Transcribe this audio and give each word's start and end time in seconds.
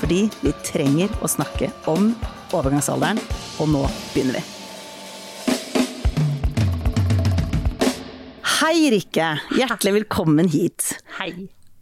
Fordi 0.00 0.26
vi 0.42 0.52
trenger 0.66 1.12
å 1.24 1.28
snakke 1.30 1.70
om 1.88 2.10
overgangsalderen, 2.54 3.20
og 3.62 3.72
nå 3.72 3.82
begynner 4.12 4.38
vi. 4.38 4.44
Hei, 8.56 8.88
Rikke. 8.92 9.28
Hjertelig 9.56 9.92
velkommen 10.02 10.48
hit. 10.52 10.96
Hei. 11.18 11.30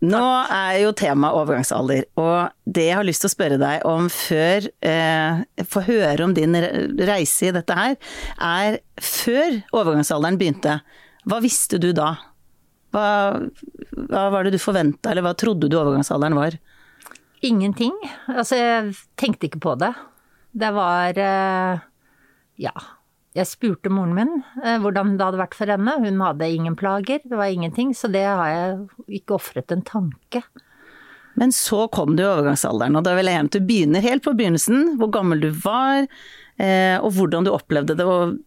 Nå 0.04 0.20
er 0.52 0.82
jo 0.82 0.90
tema 0.96 1.30
overgangsalder, 1.38 2.04
og 2.20 2.52
det 2.68 2.88
jeg 2.90 2.98
har 2.98 3.06
lyst 3.08 3.24
til 3.24 3.30
å 3.30 3.32
spørre 3.32 3.58
deg 3.60 3.86
om 3.88 4.10
før 4.12 4.66
eh, 4.84 5.64
Få 5.70 5.80
høre 5.86 6.26
om 6.26 6.34
din 6.36 6.58
reise 7.08 7.48
i 7.48 7.54
dette 7.56 7.78
her, 7.78 7.96
er 8.36 8.78
før 9.00 9.62
overgangsalderen 9.72 10.36
begynte, 10.40 10.76
hva 11.24 11.40
visste 11.40 11.80
du 11.80 11.92
da? 11.96 12.10
Hva, 12.92 13.06
hva 14.10 14.26
var 14.34 14.44
det 14.44 14.54
du 14.54 14.60
forventa, 14.60 15.10
eller 15.10 15.24
hva 15.24 15.32
trodde 15.40 15.70
du 15.72 15.78
overgangsalderen 15.80 16.36
var? 16.36 16.58
Ingenting. 17.44 17.94
Altså, 18.32 18.58
jeg 18.58 18.94
tenkte 19.20 19.48
ikke 19.48 19.62
på 19.64 19.76
det. 19.80 19.92
Det 20.54 20.70
var 20.74 21.18
eh, 21.20 21.88
Ja. 22.62 22.74
Jeg 23.34 23.48
spurte 23.50 23.90
moren 23.90 24.12
min 24.14 24.28
eh, 24.62 24.76
hvordan 24.78 25.16
det 25.18 25.26
hadde 25.26 25.40
vært 25.40 25.56
for 25.58 25.66
henne. 25.66 25.96
Hun 25.98 26.20
hadde 26.22 26.46
ingen 26.54 26.76
plager, 26.78 27.18
det 27.26 27.34
var 27.34 27.50
ingenting. 27.50 27.90
Så 27.90 28.06
det 28.14 28.22
har 28.22 28.52
jeg 28.52 29.18
ikke 29.18 29.34
ofret 29.40 29.74
en 29.74 29.82
tanke. 29.82 30.44
Men 31.34 31.50
så 31.50 31.88
kom 31.90 32.14
du 32.14 32.22
i 32.22 32.28
overgangsalderen, 32.28 32.94
og 32.94 33.02
da 33.02 33.16
vil 33.18 33.26
jeg 33.26 33.34
gjerne 33.34 33.50
at 33.50 33.56
du 33.56 33.66
begynner 33.66 34.06
helt 34.06 34.22
på 34.22 34.36
begynnelsen. 34.38 34.94
Hvor 35.00 35.10
gammel 35.16 35.42
du 35.42 35.48
var, 35.64 36.06
eh, 36.62 36.94
og 37.00 37.10
hvordan 37.16 37.48
du 37.48 37.50
opplevde 37.50 37.98
det, 37.98 38.06
og 38.06 38.38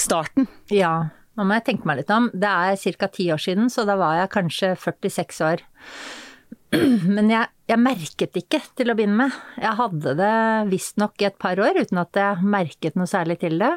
starten. 0.00 0.48
Ja, 0.72 1.10
nå 1.36 1.44
må 1.44 1.58
jeg 1.58 1.66
tenke 1.68 1.88
meg 1.88 2.00
litt 2.00 2.12
om. 2.16 2.30
Det 2.32 2.48
er 2.48 2.96
ca. 2.96 3.10
ti 3.12 3.28
år 3.36 3.42
siden, 3.42 3.68
så 3.72 3.84
da 3.84 3.98
var 4.00 4.16
jeg 4.22 4.32
kanskje 4.32 4.72
46 4.80 5.44
år. 5.44 5.66
Men 7.16 7.30
jeg, 7.30 7.48
jeg, 7.70 7.80
merket 7.80 8.38
ikke 8.40 8.60
til 8.78 8.90
å 8.90 8.96
begynne 8.98 9.26
med. 9.26 9.34
Jeg 9.60 9.78
hadde 9.78 10.14
det 10.18 10.36
visstnok 10.70 11.22
i 11.22 11.28
et 11.28 11.38
par 11.40 11.60
år 11.62 11.78
uten 11.78 12.00
at 12.02 12.18
jeg 12.18 12.46
merket 12.56 12.98
noe 12.98 13.08
særlig 13.10 13.38
til 13.42 13.58
det. 13.62 13.72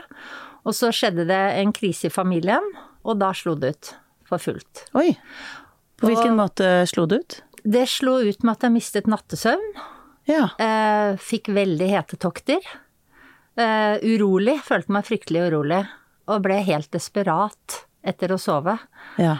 Og 0.67 0.75
så 0.75 0.92
skjedde 0.94 1.28
det 1.30 1.42
en 1.62 1.72
krise 1.75 2.09
i 2.09 2.14
familien, 2.14 2.66
og 3.08 3.20
da 3.22 3.31
slo 3.38 3.56
det 3.59 3.73
ut 3.75 3.92
for 4.30 4.42
fullt. 4.42 4.86
Oi. 5.00 5.14
På 6.00 6.09
hvilken 6.09 6.36
og, 6.36 6.42
måte 6.42 6.67
slo 6.90 7.06
det 7.09 7.22
ut? 7.22 7.40
Det 7.64 7.86
slo 7.92 8.20
ut 8.23 8.44
med 8.44 8.56
at 8.56 8.67
jeg 8.67 8.75
mistet 8.75 9.09
nattesøvn. 9.09 9.72
Ja. 10.30 10.50
Eh, 10.62 11.16
fikk 11.22 11.50
veldig 11.56 11.90
hetetokter. 11.94 12.66
Eh, 13.59 13.95
urolig. 14.06 14.59
Følte 14.66 14.94
meg 14.95 15.08
fryktelig 15.08 15.47
urolig. 15.50 15.84
Og 16.30 16.44
ble 16.45 16.59
helt 16.67 16.92
desperat 16.94 17.84
etter 18.06 18.31
å 18.31 18.40
sove. 18.40 18.78
Ja. 19.20 19.40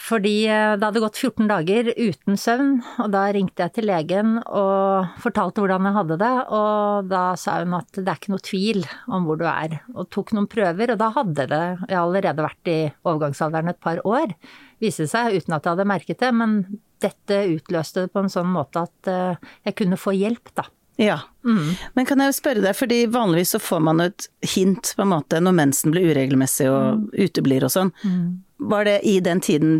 Fordi 0.00 0.34
eh, 0.48 0.74
det 0.78 0.86
hadde 0.86 1.02
gått 1.02 1.18
14 1.20 1.48
dager 1.50 1.90
uten 1.92 2.38
søvn, 2.40 2.70
og 3.02 3.10
da 3.12 3.26
ringte 3.34 3.66
jeg 3.66 3.74
til 3.76 3.88
legen 3.90 4.38
og 4.46 5.10
fortalte 5.20 5.60
hvordan 5.60 5.88
jeg 5.88 5.96
hadde 5.98 6.18
det, 6.22 6.32
og 6.56 7.10
da 7.10 7.24
sa 7.40 7.58
hun 7.60 7.76
at 7.76 7.92
det 7.98 8.06
er 8.06 8.16
ikke 8.16 8.32
noe 8.32 8.46
tvil 8.48 8.80
om 9.12 9.28
hvor 9.28 9.40
du 9.40 9.44
er, 9.50 9.76
og 9.92 10.08
tok 10.14 10.32
noen 10.36 10.48
prøver, 10.50 10.94
og 10.94 11.02
da 11.02 11.10
hadde 11.18 11.48
det 11.52 11.62
jeg 11.90 12.00
allerede 12.00 12.48
vært 12.48 12.72
i 12.72 12.78
overgangsalderen 13.04 13.74
et 13.74 13.82
par 13.84 14.00
år, 14.08 14.32
viste 14.80 15.04
seg, 15.10 15.36
uten 15.36 15.58
at 15.58 15.68
jeg 15.68 15.76
hadde 15.76 15.90
merket 15.92 16.24
det, 16.24 16.32
men 16.32 16.58
dette 17.00 17.44
utløste 17.52 18.06
det 18.06 18.14
på 18.14 18.24
en 18.24 18.32
sånn 18.32 18.48
måte 18.52 18.86
at 18.88 19.12
eh, 19.12 19.50
jeg 19.68 19.76
kunne 19.82 20.00
få 20.00 20.16
hjelp, 20.16 20.54
da. 20.56 20.64
Ja, 21.00 21.16
mm. 21.48 21.68
men 21.96 22.06
kan 22.08 22.20
jeg 22.20 22.28
jo 22.28 22.36
spørre 22.36 22.60
deg, 22.60 22.76
fordi 22.76 22.98
vanligvis 23.08 23.54
så 23.54 23.60
får 23.62 23.80
man 23.86 24.02
et 24.04 24.26
hint 24.54 24.92
på 24.96 25.06
en 25.06 25.12
måte 25.14 25.38
når 25.40 25.56
mensen 25.56 25.94
blir 25.94 26.10
uregelmessig 26.12 26.66
og 26.68 27.00
mm. 27.00 27.06
uteblir 27.24 27.64
og 27.64 27.72
sånn. 27.72 27.94
Mm. 28.04 28.26
Var 28.68 28.84
det 28.84 28.98
i 29.08 29.16
den 29.24 29.40
tiden 29.40 29.78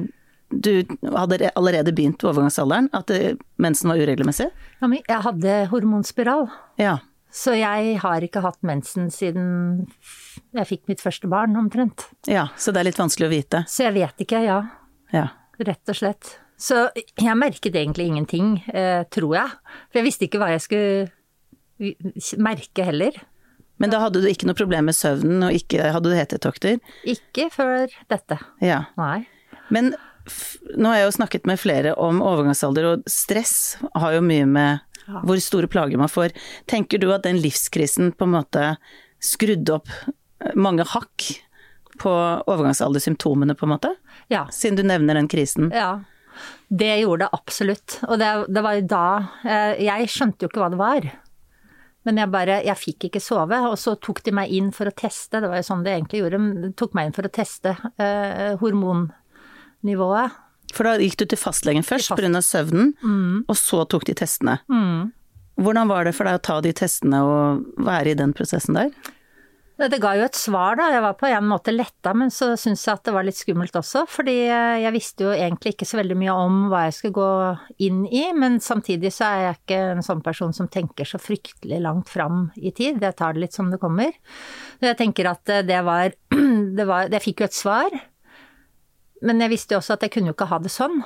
du 0.51 0.81
hadde 1.13 1.53
allerede 1.55 1.93
begynt 1.95 2.25
overgangsalderen, 2.27 2.89
at 2.97 3.13
mensen 3.61 3.93
var 3.93 4.01
uregelmessig? 4.01 4.49
Ja, 4.81 4.89
men 4.89 4.99
jeg 5.05 5.23
hadde 5.29 5.61
hormonspiral. 5.71 6.49
Ja. 6.81 6.97
Så 7.31 7.55
jeg 7.55 8.01
har 8.03 8.25
ikke 8.27 8.43
hatt 8.43 8.59
mensen 8.67 9.13
siden 9.15 9.87
jeg 10.57 10.67
fikk 10.67 10.89
mitt 10.91 11.03
første 11.05 11.31
barn, 11.31 11.55
omtrent. 11.61 12.09
Ja, 12.27 12.49
så 12.59 12.75
det 12.75 12.83
er 12.83 12.91
litt 12.91 12.99
vanskelig 12.99 13.29
å 13.29 13.35
vite? 13.37 13.63
Så 13.71 13.87
jeg 13.87 13.95
vet 14.01 14.25
ikke, 14.25 14.41
ja. 14.43 14.63
ja. 15.15 15.29
Rett 15.61 15.93
og 15.93 16.01
slett. 16.01 16.33
Så 16.61 16.91
jeg 16.95 17.37
merket 17.41 17.77
egentlig 17.79 18.11
ingenting, 18.11 18.53
eh, 18.69 19.03
tror 19.13 19.35
jeg. 19.39 19.55
For 19.89 20.01
jeg 20.01 20.09
visste 20.11 20.27
ikke 20.29 20.41
hva 20.43 20.51
jeg 20.53 20.65
skulle 20.67 21.11
merke 22.37 22.85
heller. 22.85 23.17
Men 23.81 23.93
da 23.95 24.03
hadde 24.03 24.21
du 24.21 24.29
ikke 24.29 24.45
noe 24.45 24.59
problem 24.59 24.91
med 24.91 24.97
søvnen, 24.97 25.41
og 25.47 25.57
ikke 25.57 25.89
hadde 25.95 26.13
du 26.13 26.17
hetetokter? 26.19 26.77
Ikke 27.09 27.49
før 27.55 27.89
dette. 28.13 28.37
Ja. 28.61 28.83
Nei. 29.01 29.25
Men 29.73 29.95
nå 30.77 30.91
har 30.91 31.01
jeg 31.01 31.09
jo 31.09 31.17
snakket 31.17 31.49
med 31.49 31.61
flere 31.63 31.95
om 31.97 32.21
overgangsalder, 32.21 32.91
og 32.91 33.09
stress 33.09 33.79
har 33.97 34.19
jo 34.19 34.25
mye 34.25 34.45
med 34.45 34.87
hvor 35.25 35.41
store 35.43 35.71
plager 35.71 35.99
man 35.99 36.13
får. 36.13 36.35
Tenker 36.71 37.01
du 37.01 37.09
at 37.15 37.25
den 37.25 37.41
livskrisen 37.41 38.13
på 38.13 38.29
en 38.29 38.37
måte 38.37 38.67
skrudde 39.25 39.81
opp 39.81 39.89
mange 40.55 40.85
hakk 40.93 41.31
på 42.01 42.13
overgangsaldersymptomene, 42.49 43.57
på 43.57 43.67
en 43.67 43.75
måte? 43.75 43.95
Ja. 44.33 44.47
Siden 44.53 44.79
du 44.79 44.85
nevner 44.87 45.17
den 45.19 45.29
krisen. 45.29 45.73
Ja. 45.75 46.03
Det 46.69 46.93
gjorde 47.01 47.27
det 47.27 47.39
absolutt. 47.39 47.99
Og 48.09 48.21
det, 48.21 48.31
det 48.49 48.63
var 48.65 48.79
jo 48.79 48.87
da 48.91 49.07
eh, 49.45 49.83
Jeg 49.87 50.11
skjønte 50.13 50.45
jo 50.45 50.51
ikke 50.51 50.63
hva 50.63 50.71
det 50.73 50.81
var. 50.81 51.09
Men 52.09 52.21
jeg 52.23 52.33
bare 52.33 52.61
Jeg 52.65 52.81
fikk 52.81 53.09
ikke 53.09 53.23
sove. 53.23 53.59
Og 53.69 53.79
så 53.81 53.97
tok 54.01 54.23
de 54.27 54.35
meg 54.37 54.53
inn 54.57 54.71
for 54.77 54.91
å 54.91 54.95
teste, 54.97 55.41
det 55.43 55.51
var 55.51 55.61
jo 55.61 55.69
sånn 55.71 55.85
de 55.87 55.95
egentlig 55.95 56.23
gjorde. 56.23 56.43
De 56.65 56.73
tok 56.79 56.95
meg 56.99 57.09
inn 57.09 57.17
for 57.17 57.29
å 57.29 57.35
teste 57.41 57.75
eh, 58.01 58.55
hormonnivået. 58.63 60.39
For 60.71 60.87
da 60.87 60.99
gikk 61.03 61.19
du 61.19 61.25
til 61.33 61.41
fastlegen 61.41 61.87
først 61.87 62.13
pga. 62.15 62.31
Fast. 62.31 62.53
søvnen, 62.53 62.93
mm. 63.03 63.47
og 63.51 63.57
så 63.59 63.83
tok 63.91 64.07
de 64.07 64.15
testene. 64.21 64.61
Mm. 64.71 65.11
Hvordan 65.61 65.91
var 65.91 66.07
det 66.07 66.15
for 66.17 66.29
deg 66.29 66.39
å 66.39 66.45
ta 66.47 66.61
de 66.65 66.73
testene 66.77 67.25
og 67.27 67.65
være 67.85 68.13
i 68.13 68.19
den 68.19 68.33
prosessen 68.37 68.79
der? 68.79 68.93
Det 69.81 69.97
ga 69.97 70.11
jo 70.19 70.25
et 70.27 70.37
svar, 70.37 70.75
da. 70.77 70.91
Jeg 70.93 71.01
var 71.01 71.15
på 71.17 71.29
en 71.31 71.47
måte 71.49 71.73
letta, 71.73 72.13
men 72.13 72.29
så 72.35 72.51
syns 72.61 72.83
jeg 72.85 72.99
at 72.99 73.07
det 73.07 73.15
var 73.17 73.25
litt 73.25 73.39
skummelt 73.39 73.77
også. 73.81 74.03
Fordi 74.13 74.35
jeg 74.45 74.93
visste 74.93 75.25
jo 75.25 75.31
egentlig 75.33 75.73
ikke 75.73 75.89
så 75.89 76.01
veldig 76.03 76.19
mye 76.21 76.35
om 76.37 76.59
hva 76.69 76.83
jeg 76.87 76.99
skulle 76.99 77.17
gå 77.17 77.31
inn 77.87 78.03
i. 78.05 78.27
Men 78.37 78.59
samtidig 78.61 79.15
så 79.17 79.31
er 79.31 79.47
jeg 79.47 79.57
ikke 79.57 79.81
en 79.95 80.05
sånn 80.05 80.21
person 80.27 80.53
som 80.57 80.69
tenker 80.69 81.09
så 81.09 81.21
fryktelig 81.23 81.81
langt 81.81 82.13
fram 82.13 82.51
i 82.61 82.75
tid. 82.77 83.01
Jeg 83.01 83.17
tar 83.17 83.37
det 83.39 83.47
litt 83.47 83.57
som 83.57 83.73
det 83.73 83.81
kommer. 83.81 84.13
Jeg 84.85 85.01
tenker 85.01 85.33
at 85.33 85.57
det 85.65 85.81
var, 85.89 86.13
det 86.79 86.89
var 86.91 87.09
Jeg 87.09 87.25
fikk 87.31 87.41
jo 87.41 87.49
et 87.49 87.57
svar. 87.63 88.01
Men 89.25 89.41
jeg 89.41 89.55
visste 89.57 89.77
jo 89.77 89.81
også 89.81 89.97
at 89.97 90.05
jeg 90.05 90.13
kunne 90.13 90.33
jo 90.35 90.37
ikke 90.37 90.53
ha 90.53 90.61
det 90.61 90.77
sånn. 90.77 91.01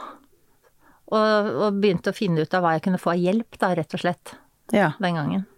Og, 1.14 1.54
og 1.62 1.78
begynte 1.78 2.10
å 2.10 2.16
finne 2.16 2.42
ut 2.42 2.58
av 2.58 2.64
hva 2.64 2.74
jeg 2.74 2.88
kunne 2.88 2.98
få 2.98 3.14
av 3.14 3.22
hjelp, 3.22 3.58
da, 3.60 3.74
rett 3.78 3.94
og 3.94 4.02
slett. 4.02 4.38
Ja. 4.74 4.96
Den 4.98 5.20
gangen. 5.20 5.50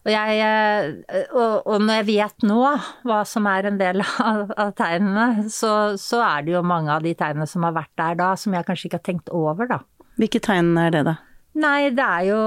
Og, 0.00 0.10
jeg, 0.12 0.36
eh, 0.40 1.24
og, 1.28 1.66
og, 1.66 1.80
når 1.84 2.00
jeg 2.00 2.08
vet 2.08 2.46
nå 2.48 2.60
hva 3.08 3.20
som 3.28 3.48
er 3.50 3.68
en 3.68 3.80
del 3.80 4.00
av, 4.02 4.52
av 4.56 4.74
tegnene, 4.78 5.48
så, 5.52 5.96
så, 6.00 6.22
er 6.24 6.46
det 6.46 6.54
jo 6.56 6.62
mange 6.66 6.92
av 6.94 7.04
de 7.04 7.12
tegnene 7.16 7.48
som 7.50 7.66
har 7.68 7.76
vært 7.76 7.92
der 8.00 8.20
da, 8.20 8.30
som 8.40 8.56
jeg 8.56 8.68
kanskje 8.68 8.88
ikke 8.88 9.02
har 9.02 9.08
tenkt 9.10 9.34
over, 9.34 9.68
da. 9.70 9.82
Hvilke 10.20 10.40
tegn 10.44 10.72
er 10.80 10.94
det, 10.94 11.04
da? 11.08 11.18
Nei, 11.60 11.90
det 11.92 12.06
er 12.06 12.24
jo 12.30 12.40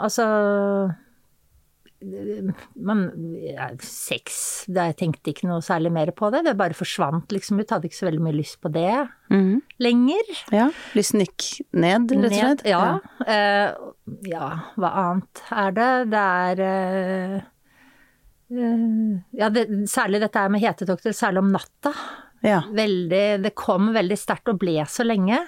altså 0.00 0.26
man, 2.00 3.02
ja, 3.44 3.68
Sex, 3.84 4.64
jeg 4.72 4.96
tenkte 4.96 5.32
ikke 5.32 5.48
noe 5.50 5.60
særlig 5.64 5.92
mer 5.92 6.12
på 6.16 6.30
det. 6.32 6.42
Det 6.46 6.56
bare 6.58 6.76
forsvant 6.76 7.32
liksom 7.34 7.60
ut. 7.60 7.70
Hadde 7.70 7.90
ikke 7.90 7.98
så 7.98 8.08
veldig 8.08 8.22
mye 8.24 8.38
lyst 8.38 8.56
på 8.62 8.72
det 8.72 8.94
mm. 9.32 9.60
lenger. 9.84 10.32
Ja, 10.54 10.70
Lysten 10.96 11.24
gikk 11.26 11.48
ned, 11.76 12.10
rett 12.14 12.30
og 12.30 12.36
slett? 12.38 12.66
ja. 12.68 12.82
Ja. 13.26 13.28
Uh, 13.28 14.16
ja. 14.30 14.48
hva 14.80 14.92
annet 15.04 15.44
er 15.52 15.76
det? 15.76 15.90
Det 16.14 16.24
er 16.24 16.64
uh, 16.64 17.36
uh, 18.56 19.14
Ja, 19.36 19.52
det, 19.52 19.68
særlig 19.92 20.22
dette 20.24 20.48
med 20.52 20.64
hetetokter, 20.64 21.16
særlig 21.16 21.44
om 21.44 21.52
natta. 21.52 21.94
Ja. 22.40 22.62
Veldig, 22.72 23.42
det 23.44 23.50
kom 23.58 23.90
veldig 23.92 24.16
sterkt 24.16 24.48
og 24.48 24.60
ble 24.62 24.80
så 24.88 25.04
lenge. 25.04 25.38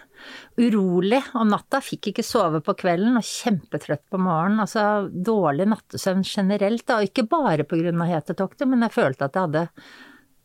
Urolig 0.61 1.23
om 1.39 1.49
natta, 1.49 1.81
fikk 1.81 2.11
ikke 2.11 2.25
sove 2.27 2.61
på 2.65 2.75
kvelden 2.83 3.17
og 3.17 3.27
kjempetrøtt 3.27 4.05
på 4.13 4.21
morgenen. 4.21 4.61
Altså 4.65 5.09
dårlig 5.09 5.71
nattesøvn 5.73 6.25
generelt, 6.29 6.85
da. 6.89 7.01
Ikke 7.01 7.25
bare 7.29 7.65
av 7.65 8.11
hetetokter, 8.11 8.69
men 8.69 8.85
jeg 8.85 8.97
følte 8.99 9.29
at 9.29 9.39
jeg 9.39 9.49
hadde 9.49 9.67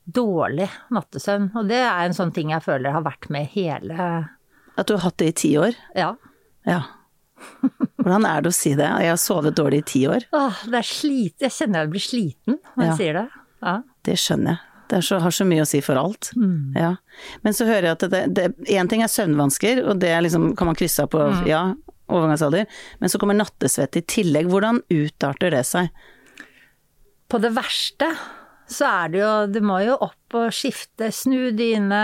dårlig 0.07 0.69
nattesøvn. 0.95 1.49
Og 1.59 1.67
det 1.67 1.81
er 1.83 2.05
en 2.05 2.15
sånn 2.15 2.31
ting 2.35 2.55
jeg 2.55 2.63
føler 2.63 2.95
har 2.95 3.03
vært 3.05 3.27
med 3.33 3.51
hele 3.51 3.97
At 4.77 4.87
du 4.87 4.95
har 4.95 5.03
hatt 5.09 5.17
det 5.19 5.33
i 5.33 5.37
ti 5.43 5.51
år? 5.59 5.75
Ja. 5.97 6.13
Ja. 6.67 6.83
Hvordan 7.97 8.25
er 8.29 8.45
det 8.45 8.53
å 8.53 8.55
si 8.55 8.71
det? 8.77 8.87
Jeg 8.87 9.11
har 9.11 9.19
sovet 9.19 9.57
dårlig 9.57 9.81
i 9.83 9.87
ti 9.91 10.05
år. 10.07 10.29
Åh, 10.31 10.63
det 10.71 10.79
er 10.79 10.87
slit... 10.87 11.35
Jeg 11.43 11.53
kjenner 11.53 11.83
jeg 11.83 11.91
blir 11.91 12.05
sliten 12.07 12.59
når 12.77 12.85
jeg 12.85 12.97
sier 13.01 13.19
det. 13.19 13.27
Ja. 13.65 13.75
Det 14.07 14.15
skjønner 14.21 14.55
jeg. 14.55 14.66
Det 14.87 15.01
så, 15.03 15.19
har 15.19 15.33
så 15.35 15.43
mye 15.47 15.65
å 15.65 15.67
si 15.67 15.81
for 15.83 15.99
alt. 15.99 16.31
Ja. 16.77 16.93
Men 17.43 17.55
så 17.57 17.67
hører 17.67 17.89
jeg 17.89 17.97
at 18.07 18.71
en 18.77 18.91
ting 18.91 19.03
er 19.03 19.11
søvnvansker, 19.11 19.83
og 19.83 19.99
det 19.99 20.13
liksom, 20.23 20.53
kan 20.55 20.69
man 20.69 20.77
krysse 20.79 21.03
av 21.03 21.11
på, 21.11 21.23
ja, 21.49 21.73
overgangsalder. 22.07 22.67
Men 23.01 23.11
så 23.11 23.19
kommer 23.19 23.37
nattesvett 23.37 23.99
i 23.99 24.05
tillegg. 24.07 24.49
Hvordan 24.51 24.81
utarter 24.93 25.51
det 25.51 25.63
seg? 25.67 25.91
På 27.27 27.41
det 27.43 27.51
verste 27.57 28.13
så 28.67 28.87
er 28.87 29.11
det 29.11 29.19
jo 29.21 29.31
Du 29.51 29.61
må 29.63 29.79
jo 29.85 29.95
opp 29.95 30.35
og 30.35 30.51
skifte, 30.55 31.09
snu 31.15 31.53
dyne. 31.55 32.03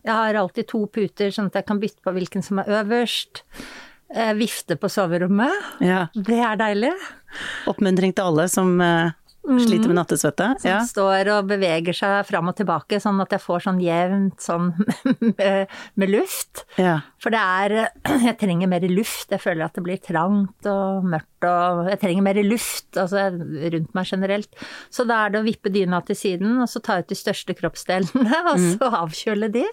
Jeg 0.00 0.16
har 0.16 0.38
alltid 0.40 0.68
to 0.70 0.86
puter, 0.88 1.32
sånn 1.34 1.50
at 1.50 1.60
jeg 1.60 1.68
kan 1.68 1.80
bytte 1.82 2.04
på 2.04 2.14
hvilken 2.16 2.44
som 2.44 2.62
er 2.62 2.70
øverst. 2.80 3.42
Eh, 4.10 4.32
vifte 4.34 4.74
på 4.80 4.88
soverommet. 4.90 5.52
Ja. 5.84 6.06
Det 6.16 6.38
er 6.40 6.56
deilig. 6.58 6.94
Oppmuntring 7.70 8.14
til 8.16 8.32
alle 8.32 8.48
som 8.50 8.72
eh, 8.82 9.12
sliter 9.40 9.88
med 9.88 9.96
nattesvette. 9.96 10.46
Som 10.60 10.68
Ja. 10.70 10.80
står 10.86 11.28
og 11.38 11.46
beveger 11.48 11.94
seg 11.96 12.26
fram 12.28 12.48
og 12.52 12.56
tilbake, 12.58 13.00
sånn 13.00 13.20
at 13.22 13.30
jeg 13.34 13.40
får 13.40 13.62
sånn 13.64 13.80
jevnt 13.82 14.40
sånn 14.44 14.68
med, 15.38 15.66
med 15.96 16.10
luft. 16.12 16.64
ja. 16.78 17.00
For 17.20 17.30
det 17.34 17.40
er 17.40 17.72
Jeg 18.30 18.36
trenger 18.40 18.68
mer 18.70 18.80
luft. 18.88 19.28
Jeg 19.32 19.40
føler 19.42 19.64
at 19.66 19.74
det 19.76 19.82
blir 19.84 19.98
trangt 20.00 20.66
og 20.70 21.04
mørkt 21.04 21.44
og 21.48 21.88
Jeg 21.90 22.00
trenger 22.00 22.22
mer 22.24 22.38
luft, 22.44 22.88
altså 22.96 23.26
rundt 23.74 23.94
meg 23.96 24.06
generelt. 24.08 24.54
Så 24.92 25.04
da 25.08 25.26
er 25.26 25.30
det 25.34 25.40
å 25.42 25.46
vippe 25.46 25.72
dyna 25.72 26.00
til 26.04 26.16
siden, 26.16 26.58
og 26.62 26.68
så 26.68 26.80
ta 26.84 26.98
ut 27.00 27.08
de 27.08 27.16
største 27.18 27.56
kroppsdelene, 27.56 28.40
og 28.52 28.56
så 28.76 28.90
avkjøle 29.02 29.50
de. 29.52 29.64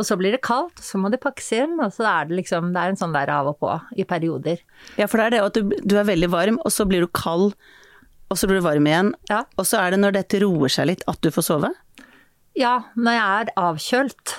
Og 0.00 0.06
så 0.06 0.16
blir 0.16 0.32
det 0.32 0.40
kaldt, 0.46 0.78
og 0.80 0.86
så 0.86 0.98
må 1.02 1.10
det 1.12 1.20
pakkes 1.20 1.50
inn, 1.58 1.74
og 1.82 1.90
så 1.92 2.06
er 2.08 2.30
det 2.30 2.38
liksom 2.40 2.70
Det 2.72 2.80
er 2.80 2.94
en 2.94 2.96
sånn 3.02 3.12
der 3.14 3.28
av 3.34 3.50
og 3.52 3.58
på 3.60 3.74
i 4.00 4.06
perioder. 4.08 4.62
Ja, 4.96 5.06
for 5.10 5.18
det 5.20 5.26
er 5.26 5.34
det 5.36 5.42
at 5.44 5.58
du, 5.58 5.74
du 5.84 5.96
er 6.00 6.06
veldig 6.08 6.30
varm, 6.32 6.58
og 6.64 6.72
så 6.72 6.86
blir 6.88 7.04
du 7.04 7.10
kald, 7.12 7.52
og 8.30 8.38
så 8.38 8.46
blir 8.50 8.60
du 8.60 8.66
varm 8.66 8.86
igjen. 8.86 9.12
Ja. 9.30 9.42
Og 9.58 9.66
så 9.68 9.80
er 9.82 9.94
det 9.94 10.00
når 10.02 10.14
dette 10.20 10.40
roer 10.44 10.70
seg 10.72 10.86
litt 10.92 11.02
at 11.10 11.20
du 11.24 11.30
får 11.34 11.46
sove? 11.48 11.72
Ja, 12.58 12.76
når 12.98 13.16
jeg 13.16 13.40
er 13.44 13.52
avkjølt, 13.62 14.36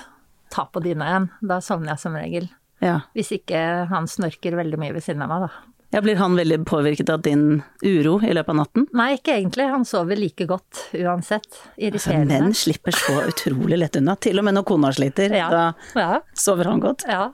ta 0.52 0.66
på 0.72 0.82
dyna 0.84 1.10
igjen. 1.10 1.28
Da 1.48 1.60
sovner 1.64 1.94
jeg 1.94 2.02
som 2.02 2.16
regel. 2.18 2.48
Ja. 2.82 2.98
Hvis 3.16 3.30
ikke 3.36 3.60
han 3.92 4.08
snorker 4.10 4.56
veldig 4.58 4.80
mye 4.80 4.92
ved 4.96 5.04
siden 5.04 5.22
av 5.24 5.30
meg, 5.30 5.44
da. 5.46 5.68
ja. 5.94 6.02
Blir 6.04 6.18
han 6.20 6.34
veldig 6.36 6.58
påvirket 6.68 7.12
av 7.14 7.22
din 7.24 7.62
uro 7.86 8.16
i 8.26 8.32
løpet 8.34 8.50
av 8.52 8.58
natten? 8.58 8.86
Nei, 8.96 9.12
ikke 9.20 9.36
egentlig. 9.38 9.68
Han 9.70 9.86
sover 9.88 10.18
like 10.20 10.46
godt 10.50 10.82
uansett. 10.98 11.60
Altså, 11.78 12.16
menn 12.26 12.52
slipper 12.58 12.96
så 12.96 13.20
utrolig 13.30 13.78
lett 13.80 13.96
unna. 14.00 14.16
Til 14.20 14.42
og 14.42 14.48
med 14.48 14.58
når 14.58 14.66
kona 14.72 14.92
sliter, 14.96 15.32
Ja. 15.38 15.48
da 15.52 15.64
ja. 16.00 16.20
sover 16.34 16.68
han 16.72 16.82
godt. 16.84 17.06
Ja, 17.08 17.28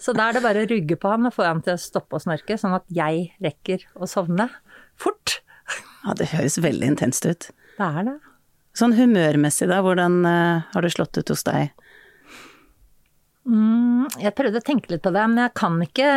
så 0.00 0.14
da 0.16 0.30
er 0.30 0.38
det 0.38 0.46
bare 0.46 0.62
å 0.64 0.70
rugge 0.70 0.96
på 1.02 1.10
han 1.12 1.26
og 1.28 1.34
få 1.36 1.44
han 1.50 1.60
til 1.66 1.74
å 1.76 1.80
stoppe 1.82 2.16
å 2.16 2.22
snorke, 2.24 2.56
sånn 2.58 2.78
at 2.78 2.86
jeg 2.88 3.32
rekker 3.42 3.84
å 4.00 4.08
sovne 4.08 4.48
fort. 4.96 5.41
Ja, 6.02 6.14
det 6.18 6.32
høres 6.32 6.58
veldig 6.62 6.94
intenst 6.94 7.26
ut. 7.26 7.48
Det 7.78 7.88
er 7.88 8.06
det. 8.08 8.18
Sånn 8.76 8.94
humørmessig 8.96 9.68
da, 9.68 9.82
hvordan 9.84 10.22
eh, 10.28 10.64
har 10.72 10.84
det 10.84 10.92
slått 10.94 11.18
ut 11.18 11.32
hos 11.32 11.44
deg? 11.44 11.72
Mm, 13.44 14.08
jeg 14.22 14.34
prøvde 14.38 14.62
å 14.62 14.64
tenke 14.64 14.92
litt 14.92 15.02
på 15.04 15.12
det, 15.12 15.22
men 15.28 15.42
jeg 15.42 15.54
kan 15.58 15.80
ikke 15.82 16.08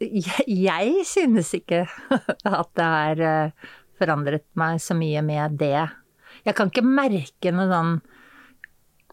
Jeg, 0.00 0.42
jeg 0.48 1.04
synes 1.06 1.52
ikke 1.54 1.84
at 2.60 2.70
det 2.76 2.86
har 2.86 3.22
eh, 3.24 3.68
forandret 4.00 4.46
meg 4.58 4.80
så 4.82 4.96
mye 4.96 5.22
med 5.24 5.58
det. 5.60 5.88
Jeg 6.46 6.56
kan 6.58 6.72
ikke 6.72 6.86
merke 6.86 7.54
noe 7.54 7.68
sånn 7.70 7.98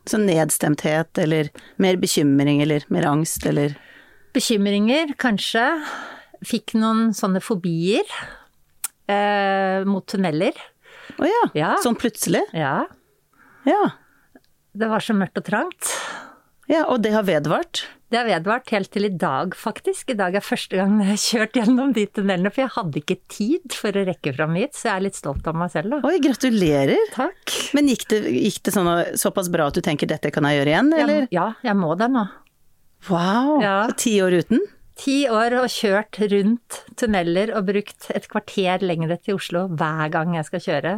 Sånn 0.08 0.24
nedstemthet, 0.24 1.20
eller 1.20 1.50
mer 1.84 1.98
bekymring, 2.00 2.62
eller 2.64 2.86
mer 2.88 3.04
angst, 3.10 3.44
eller 3.44 3.74
bekymringer, 4.32 5.10
kanskje. 5.20 5.66
Fikk 6.48 6.78
noen 6.80 7.10
sånne 7.18 7.42
fobier 7.44 8.08
eh, 9.08 9.84
mot 9.88 10.06
tunneler. 10.08 10.54
Å 11.18 11.26
ja, 11.28 11.44
Ja. 11.56 11.74
sånn 11.84 11.96
plutselig? 12.00 12.44
Ja. 12.54 12.86
Ja. 13.68 13.84
Det 14.78 14.88
var 14.92 15.00
så 15.02 15.16
mørkt 15.18 15.40
og 15.40 15.46
trangt. 15.48 15.94
ja. 16.70 16.84
Og 16.92 17.02
det 17.02 17.14
har 17.16 17.24
vedvart? 17.24 17.86
Det 18.10 18.16
har 18.22 18.28
vedvart 18.30 18.70
helt 18.72 18.88
til 18.94 19.04
i 19.04 19.10
dag, 19.12 19.52
faktisk. 19.58 20.12
I 20.14 20.16
dag 20.16 20.36
er 20.36 20.40
første 20.46 20.78
gang 20.80 20.94
jeg 21.02 21.10
har 21.10 21.18
kjørt 21.20 21.58
gjennom 21.60 21.90
de 21.96 22.06
tunnelene, 22.08 22.52
for 22.54 22.62
jeg 22.64 22.72
hadde 22.78 23.02
ikke 23.02 23.18
tid 23.28 23.74
for 23.76 23.92
å 23.92 24.06
rekke 24.08 24.32
fram 24.38 24.54
hit, 24.56 24.78
så 24.80 24.88
jeg 24.88 24.94
er 24.96 25.04
litt 25.10 25.18
stolt 25.20 25.48
av 25.52 25.58
meg 25.60 25.74
selv, 25.74 25.92
da. 25.92 26.00
Oi, 26.08 26.20
gratulerer! 26.24 27.02
Takk. 27.12 27.52
Men 27.76 27.90
gikk 27.92 28.06
det, 28.14 28.22
gikk 28.32 28.62
det 28.64 28.72
sånn, 28.78 28.88
såpass 29.20 29.50
bra 29.52 29.68
at 29.68 29.76
du 29.76 29.82
tenker 29.84 30.08
dette 30.08 30.32
kan 30.32 30.48
jeg 30.48 30.62
gjøre 30.62 30.72
igjen, 30.72 30.94
eller? 30.96 31.28
Ja, 31.36 31.50
ja, 31.50 31.68
jeg 31.68 31.76
må 31.82 31.98
det 32.00 32.08
nå. 32.16 32.24
Wow! 33.10 33.58
Ja. 33.62 33.76
Så 33.92 33.98
ti 34.06 34.16
år 34.24 34.38
uten? 34.40 34.64
Ti 34.98 35.18
år 35.30 35.54
og 35.60 35.68
kjørt 35.70 36.18
rundt 36.32 36.80
tunneler 36.98 37.52
og 37.58 37.68
brukt 37.70 38.08
et 38.18 38.26
kvarter 38.32 38.82
lengre 38.86 39.18
til 39.22 39.38
Oslo 39.38 39.68
hver 39.78 40.10
gang 40.14 40.34
jeg 40.38 40.48
skal 40.50 40.64
kjøre. 40.64 40.94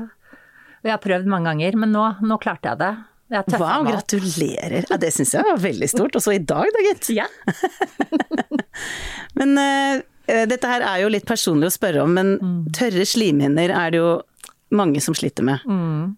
Og 0.80 0.88
jeg 0.88 0.94
har 0.96 1.02
prøvd 1.04 1.28
mange 1.28 1.50
ganger, 1.52 1.76
men 1.82 1.92
nå, 1.92 2.06
nå 2.24 2.38
klarte 2.40 2.72
jeg 2.72 2.80
det. 2.80 2.92
Jeg 3.30 3.60
Wow, 3.62 3.84
gratulerer! 3.86 4.86
Ja, 4.90 4.98
det 4.98 5.12
syns 5.14 5.36
jeg 5.36 5.46
var 5.46 5.60
veldig 5.62 5.90
stort. 5.92 6.16
Og 6.18 6.24
så 6.24 6.34
i 6.34 6.40
dag, 6.42 6.66
da, 6.74 6.86
gitt. 6.88 7.10
Ja. 7.14 7.28
Men 9.38 9.54
eh, 9.62 10.46
dette 10.50 10.70
her 10.72 10.82
er 10.82 11.04
jo 11.04 11.12
litt 11.14 11.28
personlig 11.30 11.70
å 11.70 11.76
spørre 11.76 12.02
om, 12.06 12.16
men 12.16 12.32
Mm. 12.40 12.56
tørre 12.76 13.06
slimhinner 13.06 13.70
er 13.76 13.92
det 13.94 14.00
jo 14.02 14.10
mange 14.74 15.02
som 15.04 15.14
sliter 15.18 15.46
med. 15.46 15.62
Mm. 15.70 16.16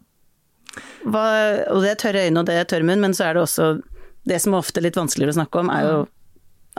Hva, 1.12 1.26
og 1.74 1.82
det 1.84 1.92
er 1.92 2.00
tørre 2.00 2.24
øyne 2.30 2.40
og 2.40 2.48
det 2.48 2.56
er 2.62 2.68
tørr 2.72 2.86
munn, 2.88 3.02
men 3.04 3.14
så 3.18 3.28
er 3.28 3.36
det 3.36 3.44
også 3.44 3.82
Det 4.28 4.38
som 4.40 4.54
er 4.54 4.62
ofte 4.62 4.82
litt 4.86 4.96
vanskeligere 4.96 5.34
å 5.34 5.40
snakke 5.42 5.60
om, 5.64 5.70
er 5.74 5.82
jo 5.88 6.02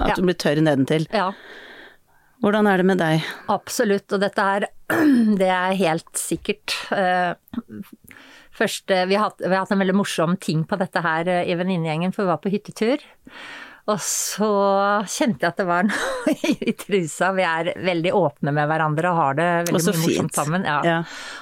at. 0.02 0.12
Ja. 0.12 0.18
du 0.18 0.26
blir 0.28 0.38
tørr 0.38 0.62
nedentil. 0.64 1.08
ja. 1.12 1.32
Hvordan 2.42 2.66
er 2.66 2.80
det 2.80 2.86
med 2.88 2.98
deg? 2.98 3.26
Absolutt, 3.54 4.10
og 4.10 4.18
dette 4.18 4.42
er 4.42 4.64
Det 5.38 5.46
er 5.46 5.76
helt 5.78 6.18
sikkert. 6.18 6.74
Første, 8.52 8.96
eh, 8.96 9.06
vi, 9.08 9.16
har 9.16 9.30
hatt, 9.30 9.40
vi 9.40 9.52
har 9.52 9.62
hatt 9.64 9.72
en 9.74 9.80
veldig 9.80 9.96
morsom 9.96 10.36
ting 10.42 10.64
på 10.68 10.78
dette 10.80 11.02
her 11.04 11.28
eh, 11.30 11.44
i 11.48 11.56
venninnegjengen, 11.58 12.12
for 12.12 12.26
vi 12.26 12.32
var 12.32 12.42
på 12.42 12.52
hyttetur. 12.52 13.04
Og 13.90 13.98
så 13.98 14.48
kjente 15.10 15.42
jeg 15.42 15.50
at 15.50 15.58
det 15.58 15.66
var 15.66 15.86
noe 15.88 16.34
i 16.38 16.74
trusa. 16.78 17.32
Vi 17.34 17.42
er 17.46 17.72
veldig 17.82 18.12
åpne 18.14 18.54
med 18.54 18.68
hverandre 18.70 19.10
og 19.10 19.18
har 19.18 19.38
det 19.40 19.48
veldig 19.70 19.82
mye 19.88 20.02
morsomt 20.04 20.38
sammen. 20.38 20.66
Ja. 20.68 20.78
Ja. 20.86 20.98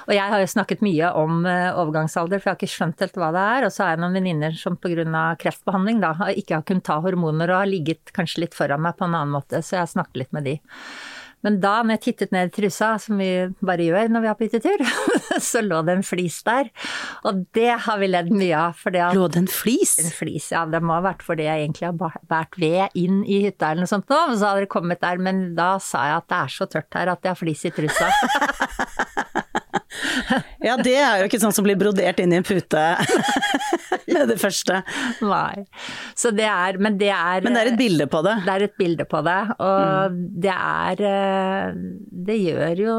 Og 0.07 0.15
jeg 0.17 0.33
har 0.33 0.41
jo 0.41 0.49
snakket 0.55 0.81
mye 0.85 1.13
om 1.21 1.45
eh, 1.45 1.69
overgangsalder, 1.69 2.41
for 2.41 2.49
jeg 2.49 2.55
har 2.55 2.61
ikke 2.61 2.73
skjønt 2.73 3.05
helt 3.05 3.21
hva 3.21 3.31
det 3.35 3.45
er. 3.53 3.67
Og 3.67 3.75
så 3.75 3.85
har 3.85 3.93
jeg 3.93 4.03
noen 4.05 4.17
venninner 4.17 4.57
som 4.57 4.79
pga. 4.81 5.23
kreftbehandling 5.41 6.01
da 6.01 6.15
ikke 6.33 6.57
har 6.57 6.67
kunnet 6.67 6.87
ta 6.87 6.97
hormoner 7.03 7.53
og 7.53 7.61
har 7.61 7.69
ligget 7.69 8.13
kanskje 8.15 8.45
litt 8.45 8.57
foran 8.57 8.81
meg 8.81 8.97
på 8.97 9.05
en 9.05 9.15
annen 9.17 9.35
måte, 9.37 9.61
så 9.61 9.77
jeg 9.77 9.85
har 9.85 9.93
snakket 9.93 10.23
litt 10.23 10.33
med 10.35 10.49
de. 10.49 10.57
Men 11.45 11.59
da 11.63 11.79
når 11.81 11.97
jeg 11.97 12.03
tittet 12.05 12.33
ned 12.35 12.51
i 12.51 12.53
trusa, 12.53 12.93
som 13.01 13.21
vi 13.21 13.29
bare 13.65 13.87
gjør 13.87 14.11
når 14.13 14.23
vi 14.23 14.29
har 14.29 14.37
på 14.39 14.47
hyttetur, 14.47 14.83
så 15.51 15.63
lå 15.65 15.81
det 15.87 15.97
en 15.97 16.05
flis 16.05 16.41
der. 16.47 16.69
Og 17.27 17.43
det 17.57 17.69
har 17.87 18.01
vi 18.01 18.09
ledd 18.11 18.31
mye 18.33 18.57
av, 18.69 18.81
at 18.91 19.15
Lå 19.17 19.27
det 19.31 19.43
en 19.43 19.51
flis? 19.51 19.95
en 20.01 20.13
flis, 20.13 20.51
ja. 20.53 20.65
Det 20.69 20.81
må 20.85 20.95
ha 20.97 21.03
vært 21.05 21.25
fordi 21.25 21.47
jeg 21.47 21.65
egentlig 21.65 21.89
har 21.89 21.97
båret 21.97 22.59
ved 22.61 22.99
inn 22.99 23.23
i 23.25 23.41
hytta 23.47 23.71
eller 23.71 23.85
noe 23.85 23.91
sånt 23.91 24.09
nå, 24.11 24.19
og 24.31 24.37
så 24.37 24.51
hadde 24.51 24.65
det 24.67 24.73
kommet 24.73 25.01
der. 25.03 25.21
Men 25.21 25.43
da 25.57 25.73
sa 25.81 26.05
jeg 26.09 26.21
at 26.21 26.29
det 26.31 26.41
er 26.41 26.55
så 26.57 26.69
tørt 26.71 26.99
her 26.99 27.15
at 27.15 27.25
jeg 27.25 27.33
har 27.33 27.41
flis 27.41 27.65
i 27.67 27.73
trusa. 27.75 28.11
Ja, 30.67 30.75
det 30.77 30.93
er 30.99 31.21
jo 31.21 31.27
ikke 31.29 31.39
sånn 31.41 31.53
som 31.55 31.65
blir 31.65 31.77
brodert 31.79 32.19
inn 32.21 32.33
i 32.33 32.37
en 32.39 32.45
pute 32.45 32.81
med 34.11 34.27
det 34.29 34.37
første. 34.41 34.81
Nei. 35.23 35.63
Så 36.17 36.31
det 36.35 36.45
er 36.47 36.77
Men 36.81 36.97
det 36.99 37.09
er 37.13 37.41
Men 37.45 37.55
det 37.57 37.61
er 37.63 37.69
et 37.71 37.79
bilde 37.79 38.07
på 38.11 38.21
det. 38.25 38.35
Det 38.45 38.53
er 38.55 38.65
et 38.67 38.75
bilde 38.79 39.05
på 39.09 39.21
det, 39.25 39.37
og 39.63 40.19
det 40.45 40.53
er 40.55 41.03
eh, 41.11 41.79
Det 42.29 42.37
gjør 42.41 42.81
jo 42.85 42.97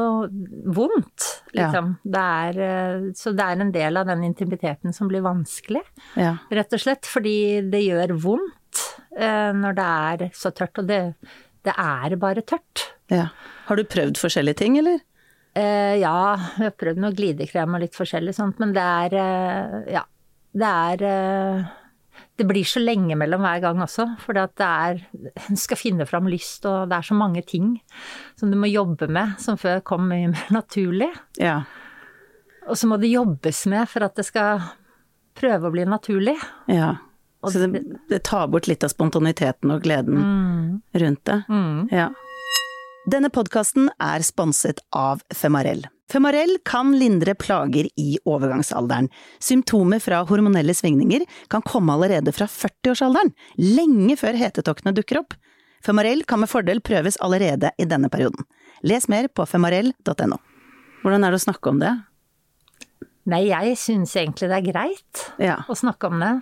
vondt, 0.75 1.29
liksom. 1.55 1.93
Det 2.03 2.25
er, 2.47 2.59
eh, 2.67 3.07
så 3.17 3.33
det 3.37 3.47
er 3.47 3.63
en 3.63 3.71
del 3.75 4.01
av 4.01 4.09
den 4.11 4.25
intimiteten 4.27 4.93
som 4.95 5.09
blir 5.11 5.23
vanskelig, 5.25 5.83
Ja. 6.19 6.35
rett 6.51 6.73
og 6.75 6.83
slett. 6.83 7.07
Fordi 7.09 7.37
det 7.71 7.83
gjør 7.85 8.15
vondt 8.23 8.83
eh, 9.17 9.51
når 9.55 9.79
det 9.79 9.87
er 9.87 10.29
så 10.37 10.51
tørt, 10.55 10.77
og 10.83 10.87
det, 10.91 11.01
det 11.65 11.73
er 11.79 12.17
bare 12.19 12.41
tørt. 12.45 12.89
ja. 13.13 13.29
Har 13.63 13.79
du 13.79 13.85
prøvd 13.87 14.17
forskjellige 14.19 14.57
ting, 14.59 14.73
eller? 14.81 14.97
Eh, 15.55 15.95
ja, 16.01 16.15
vi 16.57 16.65
har 16.65 16.73
prøvd 16.79 16.97
noe 17.03 17.13
glidekrem 17.13 17.75
og 17.77 17.83
litt 17.83 17.93
forskjellig 17.97 18.33
sånt, 18.33 18.57
men 18.63 18.73
det 18.73 18.81
er 18.81 19.15
eh, 19.21 19.93
Ja. 19.99 20.03
Det 20.53 20.69
er 20.69 21.03
eh, 21.09 21.63
Det 22.37 22.45
blir 22.49 22.65
så 22.65 22.81
lenge 22.81 23.15
mellom 23.17 23.41
hver 23.41 23.61
gang 23.61 23.79
også, 23.81 24.05
for 24.21 24.33
det 24.37 24.47
er 24.65 24.99
Du 25.49 25.55
skal 25.57 25.77
finne 25.77 26.05
fram 26.09 26.27
lyst, 26.29 26.65
og 26.69 26.89
det 26.89 26.97
er 26.97 27.07
så 27.09 27.17
mange 27.17 27.41
ting 27.45 27.79
som 28.37 28.49
du 28.51 28.57
må 28.57 28.69
jobbe 28.69 29.07
med, 29.09 29.35
som 29.41 29.57
før 29.57 29.81
kom 29.85 30.07
mye 30.09 30.29
mer 30.33 30.49
naturlig. 30.59 31.11
Ja. 31.41 31.63
Og 32.67 32.77
så 32.79 32.87
må 32.87 32.97
det 33.01 33.11
jobbes 33.13 33.65
med 33.69 33.89
for 33.89 34.05
at 34.05 34.15
det 34.15 34.25
skal 34.29 34.61
prøve 35.37 35.67
å 35.69 35.73
bli 35.73 35.85
naturlig. 35.85 36.37
ja. 36.67 36.95
Så 37.43 37.59
det, 37.59 37.81
det 38.07 38.21
tar 38.23 38.45
bort 38.47 38.69
litt 38.71 38.85
av 38.87 38.91
spontaniteten 38.93 39.71
og 39.73 39.81
gleden 39.83 40.21
rundt 40.95 41.25
det. 41.27 41.41
Ja. 41.91 42.05
Denne 43.09 43.27
podkasten 43.33 43.89
er 44.01 44.23
sponset 44.23 44.79
av 44.95 45.21
Femarell. 45.35 45.83
Femarell 46.11 46.55
kan 46.67 46.91
lindre 46.95 47.33
plager 47.39 47.87
i 47.99 48.13
overgangsalderen. 48.29 49.09
Symptomer 49.43 49.99
fra 50.03 50.21
hormonelle 50.29 50.75
svingninger 50.77 51.25
kan 51.51 51.63
komme 51.65 51.95
allerede 51.95 52.31
fra 52.35 52.47
40-årsalderen, 52.47 53.33
lenge 53.59 54.15
før 54.19 54.37
hetetoktene 54.39 54.93
dukker 54.95 55.19
opp. 55.23 55.35
Femarell 55.83 56.23
kan 56.27 56.39
med 56.43 56.51
fordel 56.51 56.79
prøves 56.85 57.17
allerede 57.23 57.73
i 57.81 57.87
denne 57.89 58.07
perioden. 58.13 58.45
Les 58.87 59.07
mer 59.11 59.27
på 59.27 59.45
femarell.no. 59.49 60.39
Hvordan 61.03 61.25
er 61.27 61.33
det 61.35 61.41
å 61.41 61.43
snakke 61.49 61.73
om 61.73 61.81
det? 61.83 61.91
Nei, 63.27 63.45
jeg 63.49 63.75
syns 63.79 64.13
egentlig 64.19 64.47
det 64.51 64.59
er 64.61 64.69
greit 64.69 65.25
Ja. 65.39 65.57
å 65.67 65.75
snakke 65.75 66.07
om 66.11 66.19
det. 66.23 66.33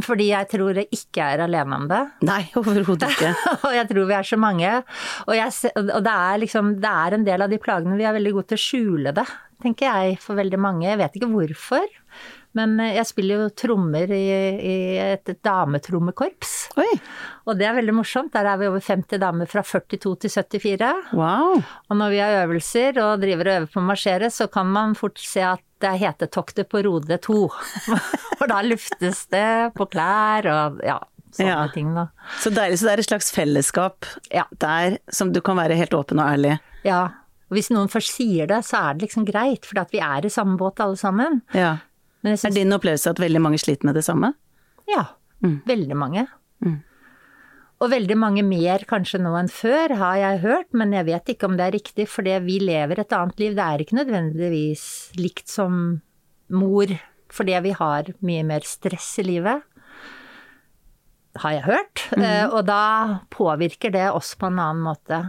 Fordi 0.00 0.30
jeg 0.30 0.48
tror 0.48 0.78
jeg 0.80 0.88
ikke 0.94 1.24
er 1.34 1.42
alene 1.44 1.76
om 1.76 1.88
det. 1.90 2.00
Nei, 2.24 2.40
overhodet 2.56 3.10
ikke. 3.12 3.32
og 3.66 3.74
jeg 3.76 3.88
tror 3.90 4.06
vi 4.08 4.16
er 4.16 4.28
så 4.28 4.38
mange. 4.40 4.70
Og, 5.26 5.34
jeg, 5.36 5.72
og 5.82 6.00
det 6.06 6.14
er 6.14 6.40
liksom 6.40 6.70
Det 6.80 6.92
er 7.04 7.16
en 7.18 7.26
del 7.26 7.44
av 7.44 7.52
de 7.52 7.60
plagene 7.60 7.98
vi 7.98 8.06
er 8.08 8.16
veldig 8.16 8.32
gode 8.38 8.52
til 8.52 8.60
å 8.60 8.62
skjule 8.62 9.12
det, 9.18 9.26
tenker 9.62 9.88
jeg, 9.88 10.18
for 10.20 10.38
veldig 10.38 10.58
mange. 10.60 10.86
Jeg 10.90 10.98
vet 11.00 11.16
ikke 11.20 11.30
hvorfor. 11.32 11.86
Men 12.58 12.74
eh, 12.84 12.94
jeg 12.98 13.06
spiller 13.08 13.40
jo 13.46 13.48
trommer 13.56 14.10
i, 14.12 14.24
i 14.60 14.74
et 15.00 15.30
dametrommekorps. 15.46 16.50
Oi, 16.80 16.88
Og 17.48 17.56
det 17.58 17.66
er 17.68 17.76
veldig 17.78 17.94
morsomt. 17.96 18.32
Der 18.34 18.48
er 18.50 18.58
vi 18.60 18.68
over 18.68 18.82
50 18.84 19.20
damer 19.22 19.48
fra 19.48 19.62
42 19.64 20.16
til 20.26 20.30
74. 20.34 20.90
wow. 21.16 21.56
Og 21.88 21.96
når 21.96 22.12
vi 22.12 22.20
har 22.20 22.36
øvelser 22.44 23.00
og 23.02 23.22
driver 23.24 23.48
og 23.48 23.56
øver 23.62 23.70
på 23.72 23.80
å 23.80 23.86
marsjere, 23.88 24.28
så 24.32 24.48
kan 24.52 24.68
man 24.72 24.94
fort 24.98 25.18
se 25.22 25.40
at 25.46 25.62
det 25.82 25.88
er 25.94 26.02
hetetoktet 26.04 26.68
på 26.70 26.82
Rode 26.86 27.16
2. 27.24 27.38
For 28.38 28.46
da 28.52 28.60
luftes 28.66 29.24
det 29.32 29.72
på 29.74 29.88
klær 29.90 30.46
og 30.52 30.84
ja, 30.86 30.98
sånne 31.34 31.56
Ja. 31.56 31.64
ting 31.74 31.90
da. 31.96 32.06
Så 32.44 32.52
deilig. 32.54 32.78
Så 32.78 32.86
det 32.86 32.92
er 32.92 33.02
et 33.02 33.08
slags 33.10 33.32
fellesskap 33.34 34.06
Ja. 34.30 34.44
der 34.62 34.98
som 35.10 35.32
du 35.32 35.40
kan 35.40 35.56
være 35.58 35.74
helt 35.80 35.96
åpen 35.98 36.20
og 36.22 36.28
ærlig. 36.36 36.58
ja. 36.86 37.08
Og 37.52 37.58
hvis 37.58 37.68
noen 37.68 37.90
først 37.92 38.14
sier 38.16 38.48
det, 38.48 38.62
så 38.64 38.78
er 38.80 38.94
det 38.96 39.04
liksom 39.10 39.26
greit, 39.28 39.66
for 39.68 39.76
vi 39.92 40.00
er 40.00 40.24
i 40.24 40.30
samme 40.32 40.56
båt 40.56 40.80
alle 40.80 40.96
sammen. 40.96 41.42
Ja. 41.52 41.74
Men 42.24 42.32
jeg 42.38 42.48
Er 42.48 42.54
din 42.56 42.72
opplevelse 42.72 43.10
at 43.12 43.20
veldig 43.20 43.42
mange 43.44 43.58
sliter 43.60 43.84
med 43.84 43.94
det 43.98 44.06
samme? 44.08 44.32
ja, 44.88 45.04
veldig 45.68 45.96
mange. 45.98 46.22
Mm. 46.64 46.78
Og 47.82 47.90
veldig 47.90 48.16
mange 48.16 48.42
mer 48.46 48.84
kanskje 48.88 49.18
nå 49.20 49.34
enn 49.36 49.50
før, 49.52 49.92
har 49.98 50.16
jeg 50.16 50.40
hørt, 50.44 50.68
men 50.72 50.92
jeg 50.96 51.04
vet 51.10 51.32
ikke 51.34 51.48
om 51.50 51.56
det 51.58 51.66
er 51.66 51.74
riktig, 51.76 52.06
for 52.08 52.22
det 52.22 52.38
vi 52.46 52.56
lever 52.62 53.00
et 53.02 53.12
annet 53.12 53.38
liv. 53.42 53.56
Det 53.58 53.64
er 53.66 53.82
ikke 53.84 53.98
nødvendigvis 53.98 54.84
likt 55.18 55.48
som 55.50 56.00
mor, 56.48 56.86
fordi 57.32 57.58
vi 57.66 57.74
har 57.74 58.12
mye 58.22 58.46
mer 58.46 58.64
stress 58.64 59.18
i 59.18 59.26
livet. 59.26 59.62
Har 61.42 61.52
jeg 61.58 61.64
hørt. 61.68 62.06
Eh, 62.16 62.46
Og 62.52 62.64
da 62.68 63.20
påvirker 63.34 63.90
det 63.92 64.08
oss 64.12 64.34
på 64.38 64.46
en 64.46 64.58
annen 64.62 64.82
måte. 64.84 65.22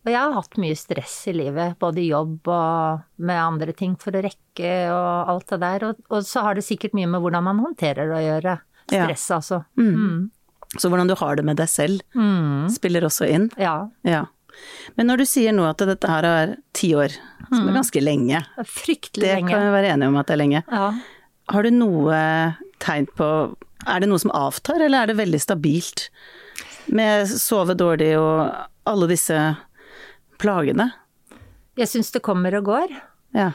Og 0.00 0.08
jeg 0.12 0.16
har 0.20 0.32
hatt 0.32 0.56
mye 0.56 0.76
stress 0.78 1.14
i 1.28 1.32
livet, 1.36 1.74
både 1.78 2.00
i 2.00 2.08
jobb 2.08 2.48
og 2.48 3.02
med 3.20 3.36
andre 3.36 3.72
ting 3.76 3.96
for 4.00 4.16
å 4.16 4.22
rekke 4.24 4.70
og 4.94 5.28
alt 5.34 5.46
det 5.52 5.58
der. 5.60 5.84
Og, 5.90 5.98
og 6.08 6.24
så 6.24 6.40
har 6.46 6.54
det 6.56 6.64
sikkert 6.64 6.94
mye 6.96 7.06
med 7.10 7.20
hvordan 7.20 7.44
man 7.44 7.60
håndterer 7.60 8.08
det 8.08 8.16
å 8.16 8.24
gjøre. 8.24 8.54
Ja. 8.90 9.04
Stress, 9.04 9.26
altså. 9.36 9.58
Mm. 9.76 10.30
Så 10.78 10.88
hvordan 10.88 11.08
du 11.10 11.14
har 11.20 11.36
det 11.36 11.44
med 11.44 11.56
deg 11.60 11.68
selv, 11.68 12.00
Mm. 12.16 12.70
spiller 12.72 13.04
også 13.06 13.28
inn. 13.28 13.50
Ja. 13.60 13.90
Ja. 14.06 14.24
Men 14.96 15.06
når 15.10 15.18
du 15.22 15.24
sier 15.28 15.52
nå 15.52 15.68
at 15.68 15.78
dette 15.84 16.08
her 16.10 16.24
er 16.26 16.56
ti 16.74 16.92
år, 16.96 17.12
som 17.50 17.68
er 17.68 17.76
ganske 17.76 18.00
lenge, 18.02 18.40
Fryktelig 18.64 19.20
det 19.22 19.36
Mm. 19.36 19.36
lenge. 19.44 19.50
kan 19.50 19.62
vi 19.66 19.76
være 19.76 19.92
enige 19.94 20.08
om 20.08 20.16
at 20.16 20.26
det 20.26 20.34
er 20.34 20.42
lenge. 20.44 20.62
Ja. 20.70 20.92
Har 21.50 21.62
du 21.62 21.70
noe 21.70 22.56
tegn 22.80 23.06
på 23.16 23.56
Er 23.86 24.00
det 24.00 24.08
noe 24.10 24.18
som 24.18 24.30
avtar, 24.32 24.80
eller 24.80 25.02
er 25.02 25.06
det 25.06 25.16
veldig 25.16 25.40
stabilt? 25.40 26.08
Med 26.88 27.26
sove 27.28 27.74
dårlig 27.74 28.10
og 28.18 28.50
alle 28.86 29.06
disse 29.08 29.56
plagene? 30.40 30.90
Jeg 31.78 31.90
syns 31.90 32.10
det 32.14 32.24
kommer 32.24 32.56
og 32.58 32.68
går. 32.68 32.94
Ja. 33.36 33.50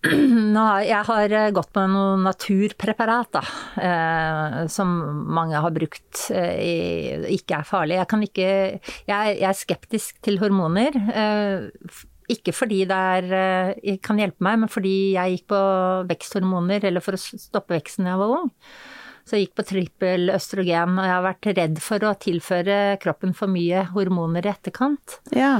Nå 0.54 0.64
jeg 0.86 1.04
har 1.10 1.32
eh, 1.36 1.50
gått 1.52 1.74
med 1.76 1.90
noe 1.92 2.20
naturpreparat, 2.24 3.34
da. 3.36 3.42
Eh, 3.84 4.54
som 4.72 4.94
mange 5.36 5.60
har 5.60 5.74
brukt 5.76 6.22
eh, 6.32 6.54
i, 6.56 6.76
ikke 7.36 7.58
er 7.58 7.68
farlig. 7.68 7.98
Jeg 7.98 8.08
kan 8.12 8.24
ikke 8.24 8.46
Jeg, 8.48 9.10
jeg 9.10 9.48
er 9.50 9.58
skeptisk 9.58 10.22
til 10.24 10.40
hormoner. 10.40 10.96
Eh, 10.96 12.00
ikke 12.30 12.54
fordi 12.54 12.84
det 12.86 12.94
er, 12.94 13.24
jeg 13.82 13.98
kan 14.06 14.20
hjelpe 14.22 14.44
meg, 14.46 14.60
men 14.62 14.70
fordi 14.70 15.16
jeg 15.16 15.32
gikk 15.34 15.48
på 15.50 15.62
veksthormoner, 16.06 16.84
eller 16.86 17.02
for 17.02 17.16
å 17.16 17.18
stoppe 17.18 17.74
veksten 17.74 18.06
da 18.06 18.12
jeg 18.12 18.20
var 18.20 18.34
ung. 18.36 18.52
Så 19.26 19.34
jeg 19.34 19.48
gikk 19.48 19.56
på 19.58 19.64
trippel 19.66 20.30
østrogen, 20.36 20.94
og 20.94 21.08
jeg 21.08 21.16
har 21.16 21.26
vært 21.26 21.48
redd 21.58 21.80
for 21.82 22.06
å 22.06 22.14
tilføre 22.22 22.76
kroppen 23.02 23.34
for 23.34 23.50
mye 23.50 23.82
hormoner 23.90 24.46
i 24.46 24.52
etterkant. 24.54 25.18
ja. 25.34 25.56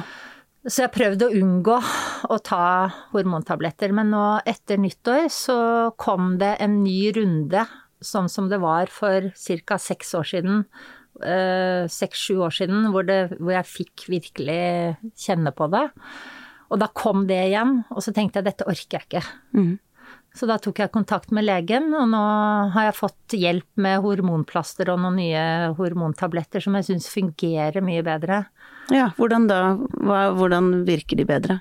Så 0.69 0.85
jeg 0.85 0.93
prøvde 0.93 1.25
å 1.25 1.37
unngå 1.41 1.77
å 2.29 2.37
ta 2.45 2.65
hormontabletter, 3.15 3.95
men 3.97 4.11
nå 4.13 4.25
etter 4.49 4.81
nyttår 4.81 5.31
så 5.33 5.59
kom 6.01 6.35
det 6.41 6.59
en 6.61 6.83
ny 6.85 7.13
runde, 7.17 7.65
sånn 8.05 8.29
som 8.33 8.51
det 8.53 8.61
var 8.61 8.93
for 8.93 9.31
ca. 9.33 9.79
seks 9.81 10.13
år 10.19 10.29
siden. 10.29 10.65
Seks-sju 11.21 12.43
år 12.45 12.53
siden, 12.55 12.91
hvor, 12.93 13.09
det, 13.09 13.39
hvor 13.41 13.55
jeg 13.57 13.69
fikk 13.69 14.05
virkelig 14.13 14.61
kjenne 15.21 15.53
på 15.57 15.69
det. 15.73 15.87
Og 16.71 16.81
da 16.81 16.91
kom 16.93 17.25
det 17.29 17.41
igjen, 17.49 17.81
og 17.91 18.05
så 18.05 18.13
tenkte 18.15 18.41
jeg 18.41 18.53
dette 18.53 18.69
orker 18.69 19.01
jeg 19.01 19.09
ikke. 19.09 19.25
Mm. 19.57 19.73
Så 20.37 20.47
da 20.47 20.61
tok 20.63 20.79
jeg 20.79 20.93
kontakt 20.95 21.33
med 21.35 21.49
legen, 21.49 21.89
og 21.97 22.05
nå 22.13 22.21
har 22.77 22.91
jeg 22.91 22.99
fått 23.01 23.35
hjelp 23.35 23.67
med 23.83 24.05
hormonplaster 24.05 24.93
og 24.93 25.01
noen 25.03 25.19
nye 25.19 25.45
hormontabletter 25.79 26.63
som 26.63 26.77
jeg 26.79 26.87
syns 26.93 27.09
fungerer 27.11 27.83
mye 27.83 28.05
bedre. 28.07 28.45
Ja. 28.95 29.11
Hvordan 29.17 29.47
da? 29.51 29.59
Hva, 30.01 30.21
hvordan 30.37 30.71
virker 30.89 31.19
de 31.21 31.27
bedre? 31.29 31.59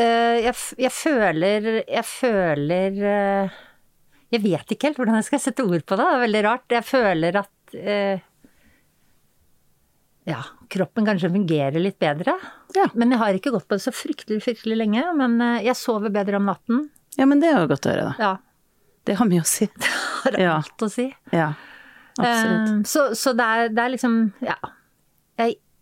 Uh, 0.00 0.36
jeg, 0.40 0.54
jeg 0.80 0.92
føler 0.94 1.64
Jeg 1.82 2.04
føler 2.06 2.94
uh, 3.02 3.56
Jeg 4.32 4.40
vet 4.44 4.72
ikke 4.72 4.86
helt 4.88 5.00
hvordan 5.00 5.18
jeg 5.18 5.26
skal 5.26 5.42
sette 5.42 5.64
ord 5.66 5.82
på 5.84 5.98
det. 5.98 6.06
Det 6.06 6.14
er 6.16 6.22
veldig 6.24 6.42
rart. 6.46 6.66
Jeg 6.78 6.86
føler 6.88 7.40
at 7.42 7.74
uh, 7.76 8.26
ja, 10.30 10.38
kroppen 10.70 11.08
kanskje 11.08 11.30
fungerer 11.32 11.80
litt 11.82 11.98
bedre. 12.00 12.36
Ja. 12.76 12.86
Men 12.94 13.10
jeg 13.12 13.18
har 13.22 13.34
ikke 13.36 13.50
gått 13.56 13.66
på 13.68 13.76
det 13.78 13.82
så 13.84 13.92
fryktelig, 13.94 14.38
fryktelig 14.44 14.76
lenge. 14.78 15.02
Men 15.18 15.36
jeg 15.64 15.74
sover 15.80 16.12
bedre 16.14 16.38
om 16.38 16.46
natten. 16.46 16.84
Ja, 17.18 17.26
men 17.26 17.40
det 17.42 17.50
er 17.50 17.64
jo 17.64 17.70
godt 17.72 17.88
å 17.88 17.94
høre, 17.94 18.12
da. 18.12 18.14
Ja. 18.20 18.34
Det 19.08 19.16
har 19.18 19.26
mye 19.26 19.42
å 19.42 19.48
si. 19.48 19.66
Det 20.20 20.36
Har 20.36 20.36
Ja. 20.38 20.54
alt 20.60 20.82
å 20.84 20.88
si. 20.92 21.06
Ja. 21.34 21.48
Absolutt. 22.20 22.68
Eh, 22.68 22.82
så 22.86 23.06
så 23.16 23.32
det, 23.34 23.44
er, 23.46 23.70
det 23.72 23.82
er 23.86 23.92
liksom 23.96 24.16
Ja. 24.44 24.56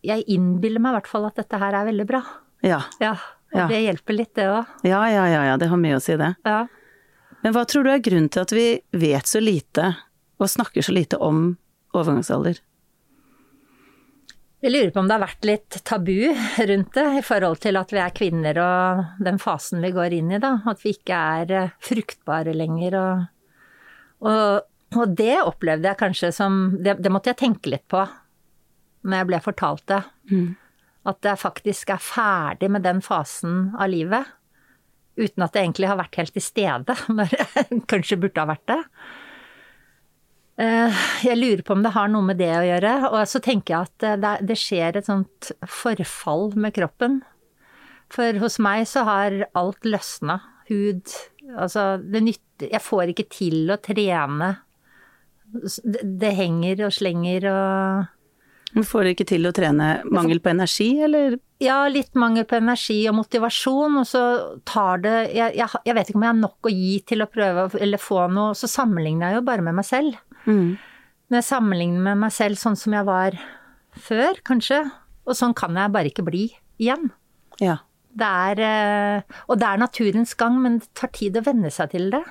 Jeg, 0.06 0.24
innbiller 0.30 0.80
meg 0.80 0.92
i 0.92 0.96
hvert 1.00 1.10
fall 1.10 1.26
at 1.26 1.36
dette 1.40 1.58
her 1.58 1.74
er 1.74 1.88
veldig 1.88 2.06
bra. 2.06 2.22
Ja. 2.62 2.82
Ja. 3.02 3.16
Og 3.54 3.58
Ja. 3.62 3.66
det 3.70 3.80
hjelper 3.82 4.14
litt, 4.14 4.34
det 4.36 4.44
òg. 4.46 4.66
Ja, 4.84 5.00
ja, 5.08 5.24
ja, 5.26 5.42
ja, 5.48 5.56
det 5.56 5.68
har 5.70 5.76
mye 5.80 5.96
å 5.96 6.02
si, 6.04 6.16
det. 6.20 6.34
Ja. 6.44 6.66
Men 7.42 7.54
hva 7.54 7.64
tror 7.66 7.84
du 7.86 7.90
er 7.90 7.98
grunnen 8.02 8.28
til 8.30 8.42
at 8.42 8.52
vi 8.52 8.66
vet 8.92 9.26
så 9.26 9.40
lite, 9.40 9.96
og 10.38 10.48
snakker 10.52 10.82
så 10.84 10.92
lite 10.92 11.16
om 11.22 11.56
overgangsalder? 11.96 12.58
Jeg 14.60 14.72
lurer 14.74 14.90
på 14.90 14.98
om 14.98 15.06
det 15.08 15.14
har 15.14 15.22
vært 15.22 15.46
litt 15.46 15.76
tabu 15.86 16.34
rundt 16.66 16.92
det, 16.96 17.06
i 17.20 17.22
forhold 17.22 17.60
til 17.62 17.78
at 17.78 17.92
vi 17.94 18.00
er 18.02 18.10
kvinner 18.16 18.58
og 18.58 19.04
den 19.22 19.38
fasen 19.38 19.80
vi 19.84 19.92
går 19.94 20.16
inn 20.18 20.32
i, 20.34 20.40
da. 20.42 20.56
At 20.66 20.82
vi 20.82 20.96
ikke 20.96 21.14
er 21.14 21.52
eh, 21.54 21.74
fruktbare 21.80 22.54
lenger 22.56 22.98
og 22.98 23.26
Og, 24.18 24.64
og 24.98 25.12
det 25.14 25.36
opplevde 25.46 25.86
jeg 25.86 25.98
kanskje 26.00 26.32
som 26.34 26.56
det, 26.82 26.96
det 26.98 27.10
måtte 27.14 27.30
jeg 27.30 27.38
tenke 27.38 27.70
litt 27.70 27.84
på 27.86 28.00
når 29.08 29.22
jeg 29.22 29.28
ble 29.32 29.40
fortalt 29.44 29.84
det. 29.90 30.02
At 31.08 31.24
jeg 31.24 31.40
faktisk 31.40 31.90
er 31.94 32.02
ferdig 32.04 32.68
med 32.70 32.84
den 32.84 33.00
fasen 33.04 33.70
av 33.80 33.88
livet. 33.92 34.26
Uten 35.18 35.42
at 35.46 35.56
jeg 35.56 35.64
egentlig 35.66 35.88
har 35.90 35.98
vært 35.98 36.18
helt 36.20 36.34
til 36.36 36.44
stede 36.44 36.94
når 37.16 37.32
jeg 37.34 37.80
kanskje 37.90 38.20
burde 38.22 38.44
ha 38.44 38.50
vært 38.52 38.66
det. 38.70 38.82
Eh, 40.58 41.00
Jeg 41.24 41.38
lurer 41.38 41.62
på 41.66 41.74
om 41.76 41.82
det 41.86 41.94
har 41.94 42.08
noe 42.10 42.26
med 42.26 42.38
det 42.40 42.50
å 42.58 42.66
gjøre. 42.66 42.92
Og 43.12 43.18
så 43.30 43.40
tenker 43.44 43.74
jeg 43.74 43.88
at 43.88 44.06
eh, 44.08 44.16
det, 44.24 44.34
det 44.50 44.58
skjer 44.58 44.98
et 45.00 45.08
sånt 45.08 45.50
forfall 45.70 46.52
med 46.58 46.74
kroppen. 46.76 47.20
For 48.12 48.38
hos 48.40 48.56
meg 48.62 48.86
så 48.88 49.04
har 49.08 49.42
alt 49.58 49.84
løsna. 49.88 50.40
Hud 50.68 51.08
Altså, 51.48 51.96
det 52.04 52.20
nytter 52.26 52.68
Jeg 52.74 52.82
får 52.84 53.08
ikke 53.14 53.24
til 53.32 53.70
å 53.72 53.78
trene. 53.80 54.50
Det, 55.48 56.02
det 56.20 56.32
henger 56.36 56.82
og 56.84 56.92
slenger 56.92 57.46
og 57.48 58.10
Men 58.76 58.84
Får 58.84 59.06
dere 59.06 59.14
ikke 59.16 59.28
til 59.30 59.48
å 59.48 59.52
trene 59.56 59.86
mangel 60.12 60.42
på 60.44 60.50
energi, 60.52 60.90
eller? 61.06 61.38
Ja, 61.62 61.80
litt 61.90 62.12
mangel 62.18 62.44
på 62.48 62.58
energi 62.58 62.98
og 63.08 63.16
motivasjon, 63.16 63.96
og 64.02 64.06
så 64.06 64.22
tar 64.68 65.00
det 65.02 65.14
jeg, 65.32 65.56
jeg, 65.56 65.80
jeg 65.88 65.96
vet 65.96 66.10
ikke 66.10 66.20
om 66.20 66.26
jeg 66.26 66.34
har 66.34 66.42
nok 66.42 66.68
å 66.68 66.74
gi 66.74 66.92
til 67.08 67.24
å 67.24 67.30
prøve 67.32 67.64
eller 67.80 68.02
få 68.02 68.26
noe, 68.32 68.52
så 68.58 68.68
sammenligner 68.70 69.32
jeg 69.32 69.40
jo 69.40 69.46
bare 69.48 69.64
med 69.64 69.78
meg 69.80 69.88
selv. 69.88 70.20
Mm. 70.44 70.76
Når 71.28 71.40
jeg 71.40 71.48
sammenligner 71.48 72.04
med 72.10 72.22
meg 72.26 72.34
selv 72.36 72.60
sånn 72.60 72.76
som 72.78 72.94
jeg 72.96 73.08
var 73.08 73.38
før, 73.98 74.38
kanskje, 74.46 74.82
og 75.28 75.36
sånn 75.36 75.56
kan 75.56 75.76
jeg 75.76 75.94
bare 75.96 76.12
ikke 76.12 76.26
bli 76.28 76.46
igjen. 76.80 77.10
Ja. 77.60 77.80
Det 78.18 78.28
er 78.28 78.60
eh, 78.64 79.34
Og 79.50 79.58
det 79.60 79.66
er 79.68 79.80
naturens 79.80 80.32
gang, 80.38 80.56
men 80.62 80.80
det 80.82 80.88
tar 80.96 81.10
tid 81.14 81.36
å 81.38 81.44
venne 81.44 81.70
seg 81.72 81.92
til 81.92 82.08
det. 82.14 82.22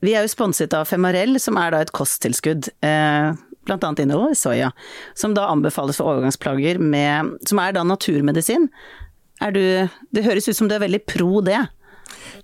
Vi 0.00 0.14
er 0.16 0.24
jo 0.24 0.32
sponset 0.32 0.74
av 0.76 0.88
Femarell, 0.88 1.36
som 1.42 1.58
er 1.60 1.74
da 1.74 1.80
et 1.84 1.92
kosttilskudd, 1.96 2.70
eh, 2.84 3.32
annet 3.76 4.02
inneholder 4.04 4.38
soya, 4.38 4.70
som 5.14 5.34
da 5.36 5.48
anbefales 5.50 6.00
for 6.00 6.12
overgangsplager 6.12 6.80
med, 6.82 7.36
som 7.48 7.60
er 7.62 7.76
da 7.76 7.84
naturmedisin. 7.86 8.68
Er 9.40 9.54
du, 9.56 9.62
det 10.12 10.24
høres 10.26 10.48
ut 10.50 10.58
som 10.58 10.68
du 10.68 10.76
er 10.76 10.84
veldig 10.84 11.04
pro 11.08 11.40
det. 11.44 11.60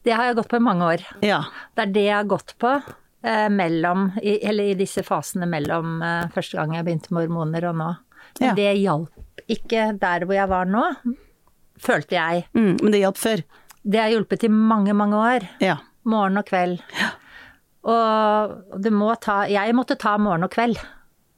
Det 0.06 0.14
har 0.14 0.30
jeg 0.30 0.38
gått 0.38 0.49
på 0.52 0.61
i 0.61 0.64
mange 0.64 0.87
år. 0.95 1.04
Ja. 1.26 1.42
Det 1.75 1.85
er 1.85 1.92
det 1.92 2.06
jeg 2.06 2.16
har 2.16 2.30
gått 2.30 2.54
på 2.62 2.73
eh, 2.78 3.49
mellom, 3.52 4.09
i, 4.23 4.38
eller 4.47 4.73
i 4.73 4.78
disse 4.78 5.04
fasene 5.06 5.49
mellom 5.50 6.00
eh, 6.06 6.30
første 6.35 6.61
gang 6.61 6.76
jeg 6.78 6.87
begynte 6.87 7.12
med 7.12 7.26
hormoner 7.26 7.68
og 7.73 7.78
nå. 7.83 7.92
Ja. 8.40 8.54
Det 8.56 8.73
hjalp 8.80 9.50
ikke 9.52 9.90
der 10.00 10.25
hvor 10.26 10.37
jeg 10.37 10.50
var 10.50 10.68
nå, 10.68 10.83
følte 11.83 12.16
jeg. 12.16 12.47
Mm, 12.56 12.75
men 12.80 12.95
det 12.95 13.02
hjalp 13.02 13.21
før. 13.21 13.45
Det 13.87 14.00
har 14.00 14.11
hjulpet 14.11 14.47
i 14.47 14.50
mange, 14.50 14.95
mange 14.97 15.21
år. 15.21 15.47
Ja. 15.62 15.78
Morgen 16.09 16.40
og 16.40 16.47
kveld. 16.49 16.80
Og 17.87 18.80
det 18.83 18.90
må 18.95 19.12
ta 19.23 19.45
Jeg 19.50 19.75
måtte 19.78 19.95
ta 19.99 20.16
morgen 20.18 20.47
og 20.47 20.50
kveld. 20.54 20.80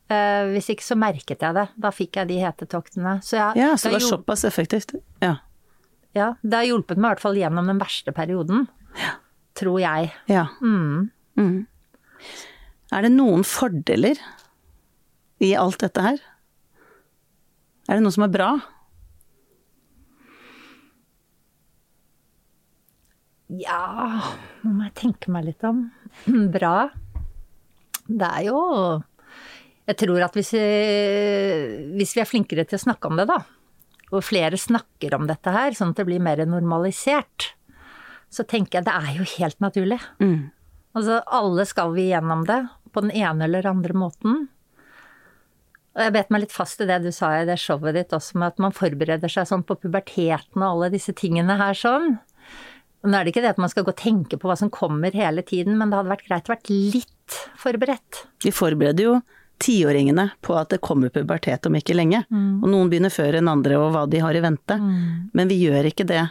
Eh, 0.09 0.49
hvis 0.55 0.71
ikke 0.73 0.87
så 0.87 0.97
merket 0.97 1.43
jeg 1.45 1.57
det. 1.57 1.67
Da 1.77 1.91
fikk 1.93 2.17
jeg 2.21 2.31
de 2.31 2.39
hetetoktene. 2.41 3.19
Så, 3.25 3.37
jeg, 3.37 3.61
ja, 3.61 3.75
så 3.77 3.91
det 3.91 3.99
var 3.99 4.07
såpass 4.07 4.47
effektivt. 4.49 4.95
Ja. 5.25 5.35
Ja, 6.17 6.31
det 6.43 6.57
har 6.57 6.67
hjulpet 6.71 6.97
meg 6.97 7.11
i 7.11 7.15
hvert 7.15 7.25
fall 7.27 7.37
gjennom 7.39 7.69
den 7.69 7.81
verste 7.83 8.15
perioden. 8.17 8.67
Ja. 8.99 9.13
Tror 9.59 9.81
jeg. 9.83 10.13
ja. 10.31 10.47
Mm. 10.63 11.11
Mm. 11.39 11.67
Er 12.95 13.05
det 13.05 13.11
noen 13.13 13.45
fordeler 13.47 14.19
i 15.45 15.53
alt 15.59 15.83
dette 15.83 16.03
her? 16.03 16.19
Er 17.89 17.99
det 17.99 18.05
noe 18.05 18.15
som 18.15 18.25
er 18.25 18.33
bra? 18.33 18.49
Ja, 23.49 23.83
nå 24.63 24.73
må 24.77 24.87
jeg 24.89 24.97
tenke 24.99 25.33
meg 25.33 25.47
litt 25.49 25.65
om. 25.65 25.87
Bra. 26.57 26.91
Det 28.09 28.29
er 28.29 28.43
jo 28.49 28.59
Jeg 29.89 29.97
tror 30.03 30.25
at 30.27 30.35
hvis 30.37 30.53
vi, 30.53 30.65
hvis 31.97 32.13
vi 32.17 32.21
er 32.21 32.29
flinkere 32.29 32.67
til 32.69 32.77
å 32.77 32.83
snakke 32.83 33.09
om 33.09 33.17
det, 33.17 33.25
da, 33.31 33.39
og 34.13 34.25
flere 34.25 34.59
snakker 34.61 35.17
om 35.17 35.29
dette 35.29 35.53
her, 35.53 35.73
sånn 35.77 35.95
at 35.95 36.01
det 36.01 36.07
blir 36.09 36.23
mer 36.25 36.43
normalisert, 36.49 37.53
så 38.29 38.45
tenker 38.45 38.79
jeg 38.79 38.89
det 38.89 38.97
er 38.97 39.17
jo 39.17 39.27
helt 39.39 39.59
naturlig. 39.65 40.01
Mm. 40.21 40.51
Altså, 40.97 41.23
alle 41.25 41.65
skal 41.69 41.95
vi 41.97 42.11
gjennom 42.11 42.45
det, 42.49 42.61
på 42.93 43.05
den 43.05 43.13
ene 43.17 43.49
eller 43.49 43.69
andre 43.69 43.97
måten. 43.97 44.47
Og 45.97 46.05
jeg 46.05 46.15
bet 46.15 46.33
meg 46.33 46.45
litt 46.45 46.55
fast 46.55 46.81
i 46.85 46.89
det 46.89 47.01
du 47.05 47.11
sa 47.15 47.33
i 47.37 47.47
det 47.49 47.59
showet 47.61 47.97
ditt 47.97 48.13
også, 48.15 48.39
med 48.39 48.53
at 48.53 48.63
man 48.63 48.77
forbereder 48.77 49.33
seg 49.33 49.49
sånn 49.49 49.65
på 49.67 49.77
puberteten 49.81 50.63
og 50.63 50.69
alle 50.69 50.93
disse 50.95 51.15
tingene 51.17 51.57
her 51.61 51.77
sånn. 51.77 52.19
Nå 53.09 53.15
er 53.15 53.25
det 53.25 53.33
ikke 53.33 53.45
det 53.45 53.55
at 53.55 53.61
man 53.63 53.71
skal 53.71 53.87
gå 53.87 53.93
og 53.95 54.01
tenke 54.01 54.39
på 54.41 54.51
hva 54.51 54.57
som 54.59 54.73
kommer 54.75 55.15
hele 55.15 55.45
tiden, 55.47 55.77
men 55.79 55.91
det 55.91 56.01
hadde 56.01 56.13
vært 56.13 56.29
greit 56.29 56.49
å 56.49 56.55
vært 56.55 56.71
litt 56.73 57.37
forberedt. 57.59 58.25
Vi 58.45 58.53
forbereder 58.55 59.07
jo 59.07 59.19
tiåringene 59.63 60.31
på 60.45 60.55
at 60.59 60.71
det 60.73 60.81
kommer 60.85 61.11
pubertet 61.15 61.67
om 61.67 61.77
ikke 61.79 61.97
lenge. 61.97 62.23
Og 62.31 62.69
noen 62.71 62.91
begynner 62.93 63.13
før 63.13 63.39
enn 63.41 63.51
andre, 63.51 63.79
og 63.81 63.93
hva 63.95 64.07
de 64.11 64.23
har 64.23 64.37
i 64.39 64.43
vente. 64.45 64.77
Men 65.35 65.51
vi 65.51 65.61
gjør 65.65 65.91
ikke 65.91 66.07
det 66.09 66.25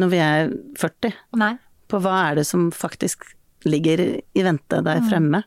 når 0.00 0.10
vi 0.10 0.18
er 0.24 0.50
40. 0.80 1.12
Nei. 1.38 1.52
På 1.90 2.00
hva 2.02 2.16
er 2.30 2.40
det 2.40 2.46
som 2.48 2.70
faktisk 2.74 3.28
ligger 3.68 4.00
i 4.18 4.42
vente 4.44 4.80
der 4.84 5.04
fremme. 5.08 5.44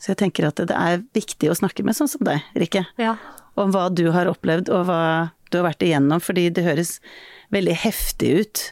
Så 0.00 0.12
jeg 0.14 0.20
tenker 0.22 0.46
at 0.48 0.60
det 0.64 0.76
er 0.76 1.02
viktig 1.16 1.50
å 1.52 1.56
snakke 1.58 1.84
med 1.84 1.96
sånn 1.98 2.08
som 2.08 2.22
deg, 2.24 2.40
Rikke. 2.56 2.86
Ja. 3.00 3.16
Om 3.60 3.74
hva 3.74 3.88
du 3.92 4.06
har 4.14 4.30
opplevd, 4.30 4.70
og 4.72 4.86
hva 4.88 5.02
du 5.50 5.58
har 5.58 5.66
vært 5.72 5.82
igjennom. 5.84 6.22
Fordi 6.24 6.46
det 6.54 6.64
høres 6.64 6.94
veldig 7.52 7.74
heftig 7.82 8.30
ut. 8.40 8.62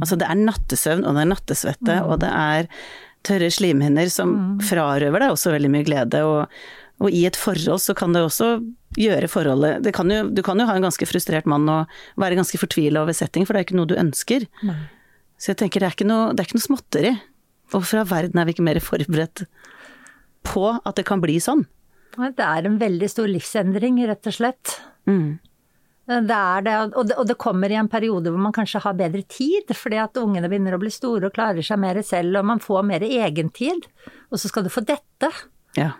Altså 0.00 0.16
det 0.20 0.26
er 0.28 0.40
nattesøvn, 0.40 1.04
og 1.04 1.16
det 1.16 1.24
er 1.24 1.30
nattesvette, 1.30 1.98
og 2.04 2.18
det 2.24 2.30
er 2.32 2.68
tørre 3.24 3.50
slimhinner 3.52 4.10
som 4.12 4.58
frarøver 4.64 5.24
deg 5.24 5.32
også 5.32 5.54
veldig 5.54 5.70
mye 5.72 5.86
glede. 5.86 6.20
Og, 6.28 6.58
og 7.02 7.10
i 7.10 7.24
et 7.26 7.36
forhold 7.38 7.82
så 7.82 7.94
kan 7.98 8.14
det 8.14 8.22
også 8.22 8.48
gjøre 8.94 9.26
forholdet 9.26 9.82
det 9.82 9.90
kan 9.96 10.10
jo, 10.12 10.28
Du 10.30 10.44
kan 10.46 10.60
jo 10.60 10.66
ha 10.68 10.76
en 10.76 10.84
ganske 10.86 11.06
frustrert 11.10 11.48
mann 11.50 11.66
og 11.66 11.90
være 12.20 12.38
ganske 12.38 12.60
fortvila 12.60 13.02
over 13.02 13.16
setting, 13.16 13.46
for 13.46 13.54
det 13.54 13.62
er 13.62 13.66
ikke 13.66 13.78
noe 13.78 13.90
du 13.90 13.96
ønsker. 13.98 14.46
Nei. 14.62 14.78
Så 15.40 15.52
jeg 15.52 15.62
tenker 15.64 15.82
det 15.82 15.88
er 15.88 15.96
ikke 15.96 16.08
noe, 16.08 16.32
det 16.32 16.44
er 16.44 16.48
ikke 16.48 16.60
noe 16.60 16.68
småtteri. 16.68 17.14
Hvorfor 17.72 18.04
i 18.04 18.06
verden 18.08 18.38
er 18.38 18.46
vi 18.46 18.54
ikke 18.54 18.66
mer 18.66 18.78
forberedt 18.84 19.46
på 20.46 20.68
at 20.76 20.94
det 20.98 21.06
kan 21.08 21.22
bli 21.24 21.40
sånn? 21.42 21.64
Det 22.14 22.46
er 22.46 22.68
en 22.68 22.78
veldig 22.78 23.08
stor 23.10 23.26
livsendring, 23.26 23.98
rett 24.06 24.30
og 24.30 24.36
slett. 24.36 24.76
Mm. 25.10 25.40
Det 26.04 26.36
er 26.36 26.64
det, 26.64 26.74
og 26.92 27.08
det, 27.08 27.16
og 27.18 27.26
det 27.26 27.38
kommer 27.40 27.72
i 27.72 27.78
en 27.80 27.88
periode 27.90 28.30
hvor 28.30 28.42
man 28.44 28.54
kanskje 28.54 28.82
har 28.84 28.96
bedre 28.98 29.24
tid, 29.26 29.72
fordi 29.74 29.98
at 30.02 30.20
ungene 30.20 30.50
begynner 30.52 30.76
å 30.76 30.80
bli 30.82 30.92
store 30.92 31.30
og 31.30 31.34
klarer 31.34 31.64
seg 31.64 31.80
mer 31.80 31.98
selv, 32.04 32.38
og 32.38 32.48
man 32.52 32.62
får 32.62 32.84
mer 32.86 33.06
egentid. 33.08 33.88
Og 34.28 34.38
så 34.38 34.52
skal 34.52 34.66
du 34.66 34.70
få 34.72 34.84
dette. 34.86 35.32
Ja. 35.80 35.94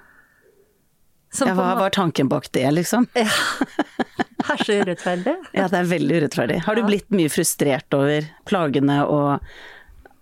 Som 1.34 1.50
ja 1.50 1.54
hva 1.58 1.72
var 1.80 1.94
tanken 1.94 2.30
bak 2.30 2.46
det, 2.54 2.66
liksom? 2.76 3.08
Ja. 3.18 3.28
Det 4.44 4.52
er 4.52 4.60
så 4.60 4.74
urettferdig. 4.76 5.32
Ja, 5.56 5.64
det 5.72 5.78
er 5.78 5.86
veldig 5.88 6.16
urettferdig. 6.20 6.56
Har 6.66 6.76
du 6.76 6.82
blitt 6.84 7.06
mye 7.16 7.30
frustrert 7.32 7.94
over 7.96 8.26
plagene 8.44 8.98
og 9.08 9.30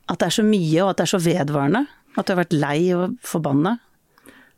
at 0.06 0.20
det 0.20 0.28
er 0.28 0.34
så 0.36 0.44
mye, 0.46 0.76
og 0.84 0.92
at 0.92 1.00
det 1.00 1.04
er 1.08 1.10
så 1.10 1.18
vedvarende? 1.24 1.80
At 2.14 2.28
du 2.28 2.30
har 2.30 2.38
vært 2.44 2.54
lei 2.54 2.78
og 2.94 3.16
forbanna? 3.26 3.72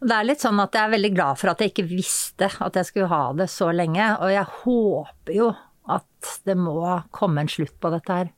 Det 0.05 0.13
er 0.13 0.27
litt 0.29 0.45
sånn 0.45 0.61
at 0.61 0.77
jeg 0.77 0.85
er 0.85 0.93
veldig 0.93 1.13
glad 1.15 1.41
for 1.41 1.53
at 1.55 1.63
jeg 1.65 1.73
ikke 1.73 1.87
visste 1.89 2.51
at 2.53 2.77
jeg 2.77 2.91
skulle 2.91 3.09
ha 3.09 3.23
det 3.39 3.49
så 3.53 3.71
lenge, 3.73 4.11
og 4.21 4.35
jeg 4.35 4.45
håper 4.65 5.39
jo 5.39 5.49
at 5.95 6.35
det 6.49 6.57
må 6.61 6.77
komme 7.15 7.45
en 7.45 7.51
slutt 7.51 7.75
på 7.81 7.93
dette 7.95 8.21
her. 8.21 8.33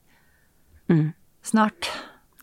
Mm. 0.93 1.11
Snart. 1.47 1.91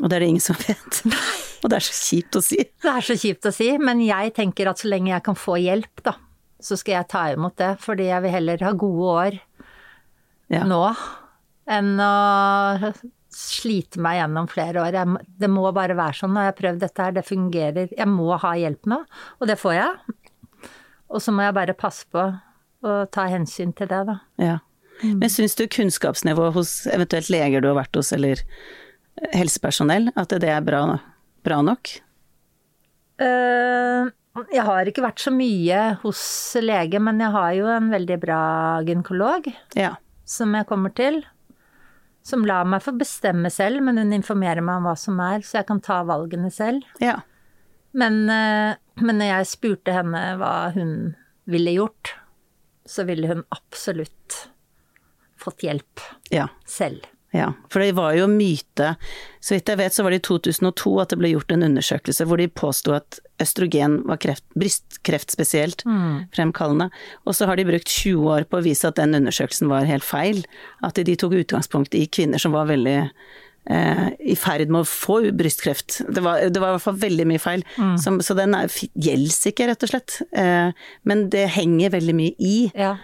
Og 0.01 0.09
det 0.09 0.17
er 0.17 0.25
det 0.25 0.33
ingen 0.33 0.43
som 0.43 0.59
vet. 0.59 1.03
Og 1.63 1.69
det 1.71 1.77
er 1.79 1.85
så 1.87 1.93
kjipt 1.95 2.35
å 2.35 2.41
si. 2.43 2.57
Det 2.83 2.91
er 2.91 3.05
så 3.07 3.15
kjipt 3.15 3.47
å 3.47 3.53
si, 3.55 3.69
men 3.79 4.01
jeg 4.03 4.33
tenker 4.35 4.67
at 4.69 4.81
så 4.83 4.89
lenge 4.91 5.13
jeg 5.13 5.23
kan 5.23 5.37
få 5.39 5.55
hjelp, 5.63 6.03
da, 6.03 6.17
så 6.63 6.75
skal 6.79 6.97
jeg 6.99 7.07
ta 7.13 7.21
imot 7.31 7.55
det, 7.59 7.71
fordi 7.83 8.09
jeg 8.09 8.23
vil 8.25 8.33
heller 8.35 8.63
ha 8.67 8.71
gode 8.75 9.13
år 9.17 9.39
Ja. 10.51 10.63
nå 10.67 10.81
enn 11.71 11.93
å 12.03 12.91
slite 13.33 14.01
meg 14.03 14.19
gjennom 14.19 14.49
flere 14.51 14.81
år. 14.83 14.93
Jeg, 14.93 15.29
det 15.39 15.49
må 15.49 15.63
bare 15.73 15.95
være 15.97 16.17
sånn. 16.19 16.33
Nå 16.35 16.41
har 16.43 16.49
jeg 16.51 16.57
prøvd 16.59 16.81
dette 16.83 17.05
her, 17.07 17.15
det 17.15 17.23
fungerer. 17.25 17.87
Jeg 17.95 18.09
må 18.11 18.35
ha 18.37 18.51
hjelp 18.59 18.85
nå, 18.91 18.99
og 19.39 19.47
det 19.49 19.55
får 19.61 19.73
jeg. 19.79 20.17
Og 21.13 21.23
så 21.23 21.33
må 21.33 21.45
jeg 21.47 21.55
bare 21.55 21.73
passe 21.77 22.05
på 22.11 22.25
å 22.83 22.97
ta 23.15 23.25
hensyn 23.31 23.71
til 23.77 23.87
det, 23.89 24.03
da. 24.11 24.17
Ja. 24.41 24.59
Men 25.03 25.31
syns 25.31 25.55
du 25.57 25.63
kunnskapsnivået 25.71 26.53
hos 26.53 26.75
eventuelt 26.91 27.31
leger 27.33 27.63
du 27.63 27.71
har 27.71 27.79
vært 27.79 27.95
hos, 27.97 28.11
eller 28.15 28.43
helsepersonell, 29.33 30.11
at 30.19 30.35
det 30.43 30.49
er 30.51 30.61
bra, 30.65 30.83
bra 31.43 31.61
nok? 31.65 31.91
Eh, 33.21 34.09
jeg 34.53 34.65
har 34.65 34.89
ikke 34.89 35.03
vært 35.05 35.21
så 35.21 35.31
mye 35.33 35.81
hos 36.01 36.21
lege, 36.63 36.99
men 37.03 37.19
jeg 37.21 37.33
har 37.35 37.51
jo 37.57 37.67
en 37.69 37.91
veldig 37.93 38.17
bra 38.23 38.39
gynekolog. 38.87 39.51
Ja. 39.77 39.95
som 40.25 40.53
jeg 40.55 40.65
kommer 40.69 40.93
til, 40.95 41.17
som 42.23 42.45
lar 42.47 42.63
meg 42.65 42.81
få 42.81 42.93
bestemme 42.95 43.49
selv, 43.51 43.81
men 43.83 43.97
hun 43.99 44.13
informerer 44.15 44.63
meg 44.63 44.79
om 44.79 44.85
hva 44.87 44.93
som 44.97 45.19
er, 45.19 45.43
så 45.43 45.57
jeg 45.59 45.67
kan 45.67 45.81
ta 45.83 45.97
valgene 46.07 46.47
selv. 46.49 46.85
Ja. 47.03 47.17
Men, 47.93 48.21
eh, 48.31 48.75
men 49.03 49.19
når 49.19 49.27
jeg 49.33 49.49
spurte 49.51 49.93
henne 49.93 50.21
hva 50.39 50.71
hun 50.73 51.15
ville 51.45 51.75
gjort, 51.75 52.13
så 52.87 53.03
ville 53.05 53.27
hun 53.27 53.43
absolutt 53.51 54.47
fått 55.37 55.59
hjelp 55.67 55.99
Ja. 56.31 56.47
selv. 56.65 57.03
Ja, 57.33 57.47
for 57.73 57.81
det 57.81 57.95
var 57.97 58.13
jo 58.13 58.27
myte. 58.29 58.91
Så 59.41 59.55
vidt 59.55 59.69
jeg 59.71 59.79
vet 59.79 59.95
så 59.95 60.03
var 60.05 60.13
det 60.13 60.19
i 60.21 60.25
2002 60.27 60.91
at 61.01 61.09
det 61.09 61.17
ble 61.17 61.31
gjort 61.33 61.51
en 61.55 61.63
undersøkelse 61.65 62.27
hvor 62.29 62.37
de 62.37 62.45
påsto 62.47 62.93
at 62.93 63.17
østrogen 63.41 64.03
var 64.05 64.19
kreft, 64.21 64.43
brystkreft 64.53 65.33
spesielt 65.33 65.81
fremkallende. 66.35 66.91
Og 67.25 67.33
så 67.33 67.47
har 67.49 67.57
de 67.57 67.65
brukt 67.65 67.89
20 67.89 68.29
år 68.35 68.45
på 68.45 68.59
å 68.59 68.63
vise 68.67 68.85
at 68.87 68.99
den 69.01 69.17
undersøkelsen 69.17 69.67
var 69.71 69.89
helt 69.89 70.05
feil. 70.05 70.43
At 70.85 70.93
de 71.01 71.15
tok 71.17 71.33
utgangspunkt 71.41 71.97
i 71.97 72.05
kvinner 72.05 72.37
som 72.37 72.53
var 72.53 72.69
veldig 72.69 72.99
eh, 73.65 74.07
i 74.21 74.35
ferd 74.37 74.69
med 74.69 74.83
å 74.83 74.87
få 74.93 75.17
brystkreft. 75.33 76.03
Det 76.13 76.21
var, 76.21 76.45
det 76.53 76.61
var 76.61 76.69
i 76.69 76.77
hvert 76.77 76.85
fall 76.85 77.01
veldig 77.01 77.27
mye 77.33 77.41
feil. 77.41 77.65
Som, 77.97 78.21
så 78.21 78.37
den 78.37 78.53
er- 78.53 78.69
gjelder 78.93 79.49
ikke, 79.51 79.67
rett 79.73 79.83
og 79.83 79.89
slett. 79.95 80.21
Eh, 80.37 80.69
men 81.09 81.29
det 81.33 81.47
henger 81.57 81.97
veldig 81.97 82.15
mye 82.21 82.35
i. 82.37 82.57
Ja. 82.77 82.97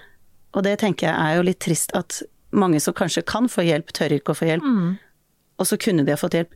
Og 0.54 0.64
det 0.70 0.78
tenker 0.86 1.10
jeg 1.10 1.18
er 1.18 1.40
jo 1.42 1.50
litt 1.50 1.60
trist 1.66 1.98
at 1.98 2.22
mange 2.52 2.80
som 2.82 2.94
kanskje 2.98 3.26
kan 3.28 3.50
få 3.52 3.66
hjelp, 3.68 3.92
tør 3.94 4.16
ikke 4.18 4.34
å 4.34 4.38
få 4.40 4.48
hjelp. 4.50 4.66
Og 5.60 5.68
så 5.68 5.78
kunne 5.78 6.06
de 6.08 6.12
ha 6.16 6.18
fått 6.20 6.38
hjelp 6.38 6.56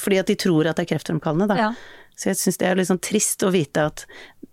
fordi 0.00 0.16
at 0.20 0.30
de 0.30 0.36
tror 0.40 0.64
at 0.70 0.78
det 0.78 0.86
er 0.86 0.94
kreftfremkallende, 0.94 1.48
da. 1.50 1.56
Ja. 1.58 1.72
Så 2.16 2.30
jeg 2.30 2.38
syns 2.40 2.56
det 2.60 2.66
er 2.68 2.78
litt 2.78 2.88
sånn 2.88 3.02
trist 3.04 3.42
å 3.44 3.50
vite 3.52 3.82
at 3.90 4.06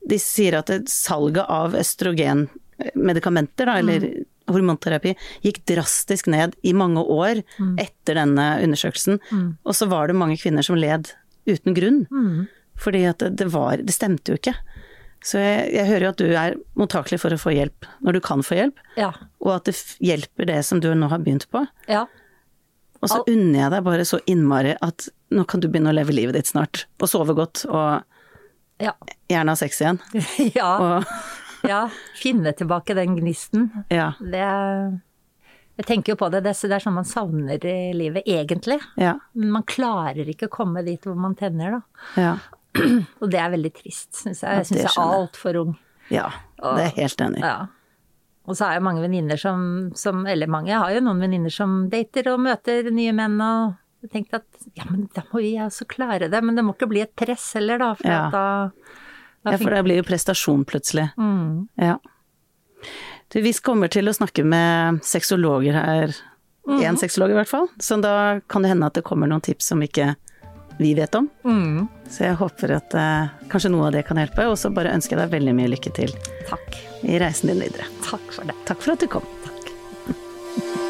de 0.08 0.18
sier 0.20 0.58
at 0.60 0.68
salget 0.92 1.46
av 1.48 1.76
østrogenmedikamenter, 1.76 3.70
da, 3.70 3.78
eller 3.80 4.08
hormonterapi, 4.52 5.14
gikk 5.44 5.62
drastisk 5.68 6.28
ned 6.32 6.56
i 6.68 6.74
mange 6.76 7.00
år 7.04 7.42
etter 7.80 8.16
denne 8.20 8.48
undersøkelsen. 8.64 9.20
Og 9.64 9.76
så 9.76 9.88
var 9.92 10.08
det 10.08 10.16
mange 10.20 10.38
kvinner 10.40 10.64
som 10.64 10.76
led 10.80 11.14
uten 11.48 11.76
grunn. 11.78 12.02
Fordi 12.78 13.06
at 13.10 13.20
det, 13.24 13.32
det 13.40 13.48
var 13.54 13.78
Det 13.82 13.94
stemte 13.96 14.32
jo 14.32 14.38
ikke. 14.38 14.54
Så 15.24 15.40
jeg, 15.42 15.74
jeg 15.74 15.88
hører 15.88 16.02
jo 16.06 16.10
at 16.14 16.18
du 16.22 16.28
er 16.38 16.56
mottakelig 16.78 17.20
for 17.20 17.34
å 17.34 17.40
få 17.42 17.52
hjelp 17.56 17.88
når 18.06 18.14
du 18.14 18.20
kan 18.22 18.44
få 18.46 18.56
hjelp, 18.60 18.78
Ja. 18.98 19.12
og 19.42 19.56
at 19.56 19.64
det 19.66 19.76
hjelper 20.00 20.46
det 20.46 20.60
som 20.66 20.80
du 20.80 20.94
nå 20.96 21.10
har 21.10 21.20
begynt 21.20 21.48
på. 21.52 21.66
ja. 21.90 22.06
Og 23.00 23.10
så 23.12 23.20
Al- 23.20 23.28
unner 23.30 23.60
jeg 23.60 23.72
deg 23.72 23.84
bare 23.86 24.06
så 24.10 24.18
innmari 24.26 24.72
at 24.82 25.08
nå 25.30 25.44
kan 25.48 25.60
du 25.62 25.68
begynne 25.70 25.92
å 25.92 25.94
leve 25.94 26.16
livet 26.18 26.34
ditt 26.34 26.48
snart. 26.50 26.86
Og 27.00 27.08
sove 27.08 27.36
godt, 27.38 27.62
og 27.70 28.02
Ja. 28.82 28.94
gjerne 29.30 29.50
ha 29.50 29.56
sex 29.56 29.82
igjen. 29.82 30.00
ja. 30.56 30.70
Og 30.82 31.70
ja. 31.70 31.84
Finne 32.18 32.54
tilbake 32.58 32.96
den 32.98 33.16
gnisten. 33.20 33.70
ja, 33.94 34.14
Det 34.20 34.42
Jeg 35.78 35.86
tenker 35.86 36.14
jo 36.14 36.16
på 36.18 36.32
det, 36.32 36.42
det 36.42 36.56
det 36.58 36.72
er 36.74 36.80
sånn 36.82 36.96
man 36.98 37.06
savner 37.06 37.64
i 37.70 37.94
livet, 37.94 38.24
egentlig. 38.26 38.80
ja, 38.98 39.14
Men 39.36 39.52
man 39.52 39.64
klarer 39.64 40.26
ikke 40.28 40.48
å 40.50 40.56
komme 40.58 40.84
dit 40.84 41.00
hvor 41.06 41.16
man 41.16 41.36
tenner, 41.36 41.72
da. 41.78 41.82
ja. 42.20 42.38
Og 43.22 43.32
det 43.34 43.40
er 43.42 43.50
veldig 43.56 43.74
trist, 43.76 44.12
syns 44.24 44.44
jeg. 44.44 44.62
Jeg 44.62 44.70
syns 44.70 44.84
jeg 44.86 44.92
er 44.94 45.16
altfor 45.18 45.60
ung. 45.64 45.74
Ja, 46.14 46.30
det 46.62 46.70
er 46.72 46.86
jeg 46.88 46.96
helt 47.02 47.24
enig 47.26 47.42
i. 47.42 47.44
Ja. 47.48 47.58
Og 48.48 48.56
så 48.56 48.64
har 48.70 48.78
jeg 48.78 48.84
mange 48.86 49.02
venninner 49.04 49.36
som, 49.42 49.64
som 50.00 50.22
Eller 50.30 50.48
mange, 50.48 50.70
jeg 50.72 50.80
har 50.80 50.94
jo 50.96 51.02
noen 51.04 51.20
venninner 51.20 51.52
som 51.52 51.90
dater 51.92 52.30
og 52.32 52.40
møter 52.46 52.88
nye 52.96 53.12
menn 53.16 53.36
og 53.44 53.76
jeg 54.06 54.12
tenkte 54.14 54.40
at 54.40 54.68
ja, 54.78 54.86
men 54.88 55.08
da 55.16 55.24
må 55.34 55.42
vi 55.42 55.56
også 55.60 55.88
klare 55.90 56.30
det. 56.32 56.40
Men 56.46 56.56
det 56.56 56.64
må 56.64 56.76
ikke 56.76 56.88
bli 56.92 57.02
et 57.02 57.16
press 57.18 57.50
heller, 57.58 57.80
da. 57.82 57.90
For 57.98 58.08
Ja. 58.08 58.20
at 58.28 58.36
da, 58.36 58.46
da 59.44 59.52
Ja, 59.56 59.58
for 59.58 59.74
det 59.74 59.84
blir 59.88 59.98
jo 60.00 60.06
prestasjon 60.08 60.64
plutselig. 60.70 61.08
Mm. 61.18 61.66
Ja. 61.82 61.98
Du, 63.34 63.42
vi 63.42 63.52
kommer 63.60 63.90
til 63.92 64.08
å 64.08 64.14
snakke 64.16 64.46
med 64.48 65.02
sexologer 65.04 65.76
her, 65.76 66.14
én 66.78 66.96
sexolog 67.00 67.32
i 67.34 67.38
hvert 67.40 67.50
fall, 67.50 67.68
så 67.80 67.98
da 68.00 68.40
kan 68.48 68.64
det 68.64 68.70
hende 68.72 68.88
at 68.88 68.96
det 69.00 69.04
kommer 69.08 69.28
noen 69.28 69.44
tips 69.44 69.70
som 69.74 69.82
ikke 69.84 70.14
vi 70.78 70.94
vet 70.98 71.16
om. 71.16 71.30
Mm. 71.46 71.88
Så 72.10 72.26
jeg 72.28 72.40
håper 72.40 72.76
at 72.78 72.98
uh, 72.98 73.30
kanskje 73.52 73.72
noe 73.74 73.90
av 73.90 73.96
det 73.98 74.06
kan 74.08 74.20
hjelpe. 74.22 74.48
Og 74.50 74.58
så 74.60 74.72
bare 74.74 74.94
ønsker 74.96 75.18
jeg 75.18 75.26
deg 75.26 75.38
veldig 75.38 75.56
mye 75.58 75.74
lykke 75.76 75.94
til 75.98 76.14
Takk. 76.50 76.82
i 77.04 77.20
reisen 77.22 77.52
din 77.52 77.64
videre. 77.66 77.90
Takk 78.08 78.30
for 78.32 78.48
det. 78.48 78.58
Takk 78.70 78.84
for 78.84 78.96
at 78.96 79.04
du 79.04 79.10
kom. 79.18 79.32
Takk. 79.46 80.86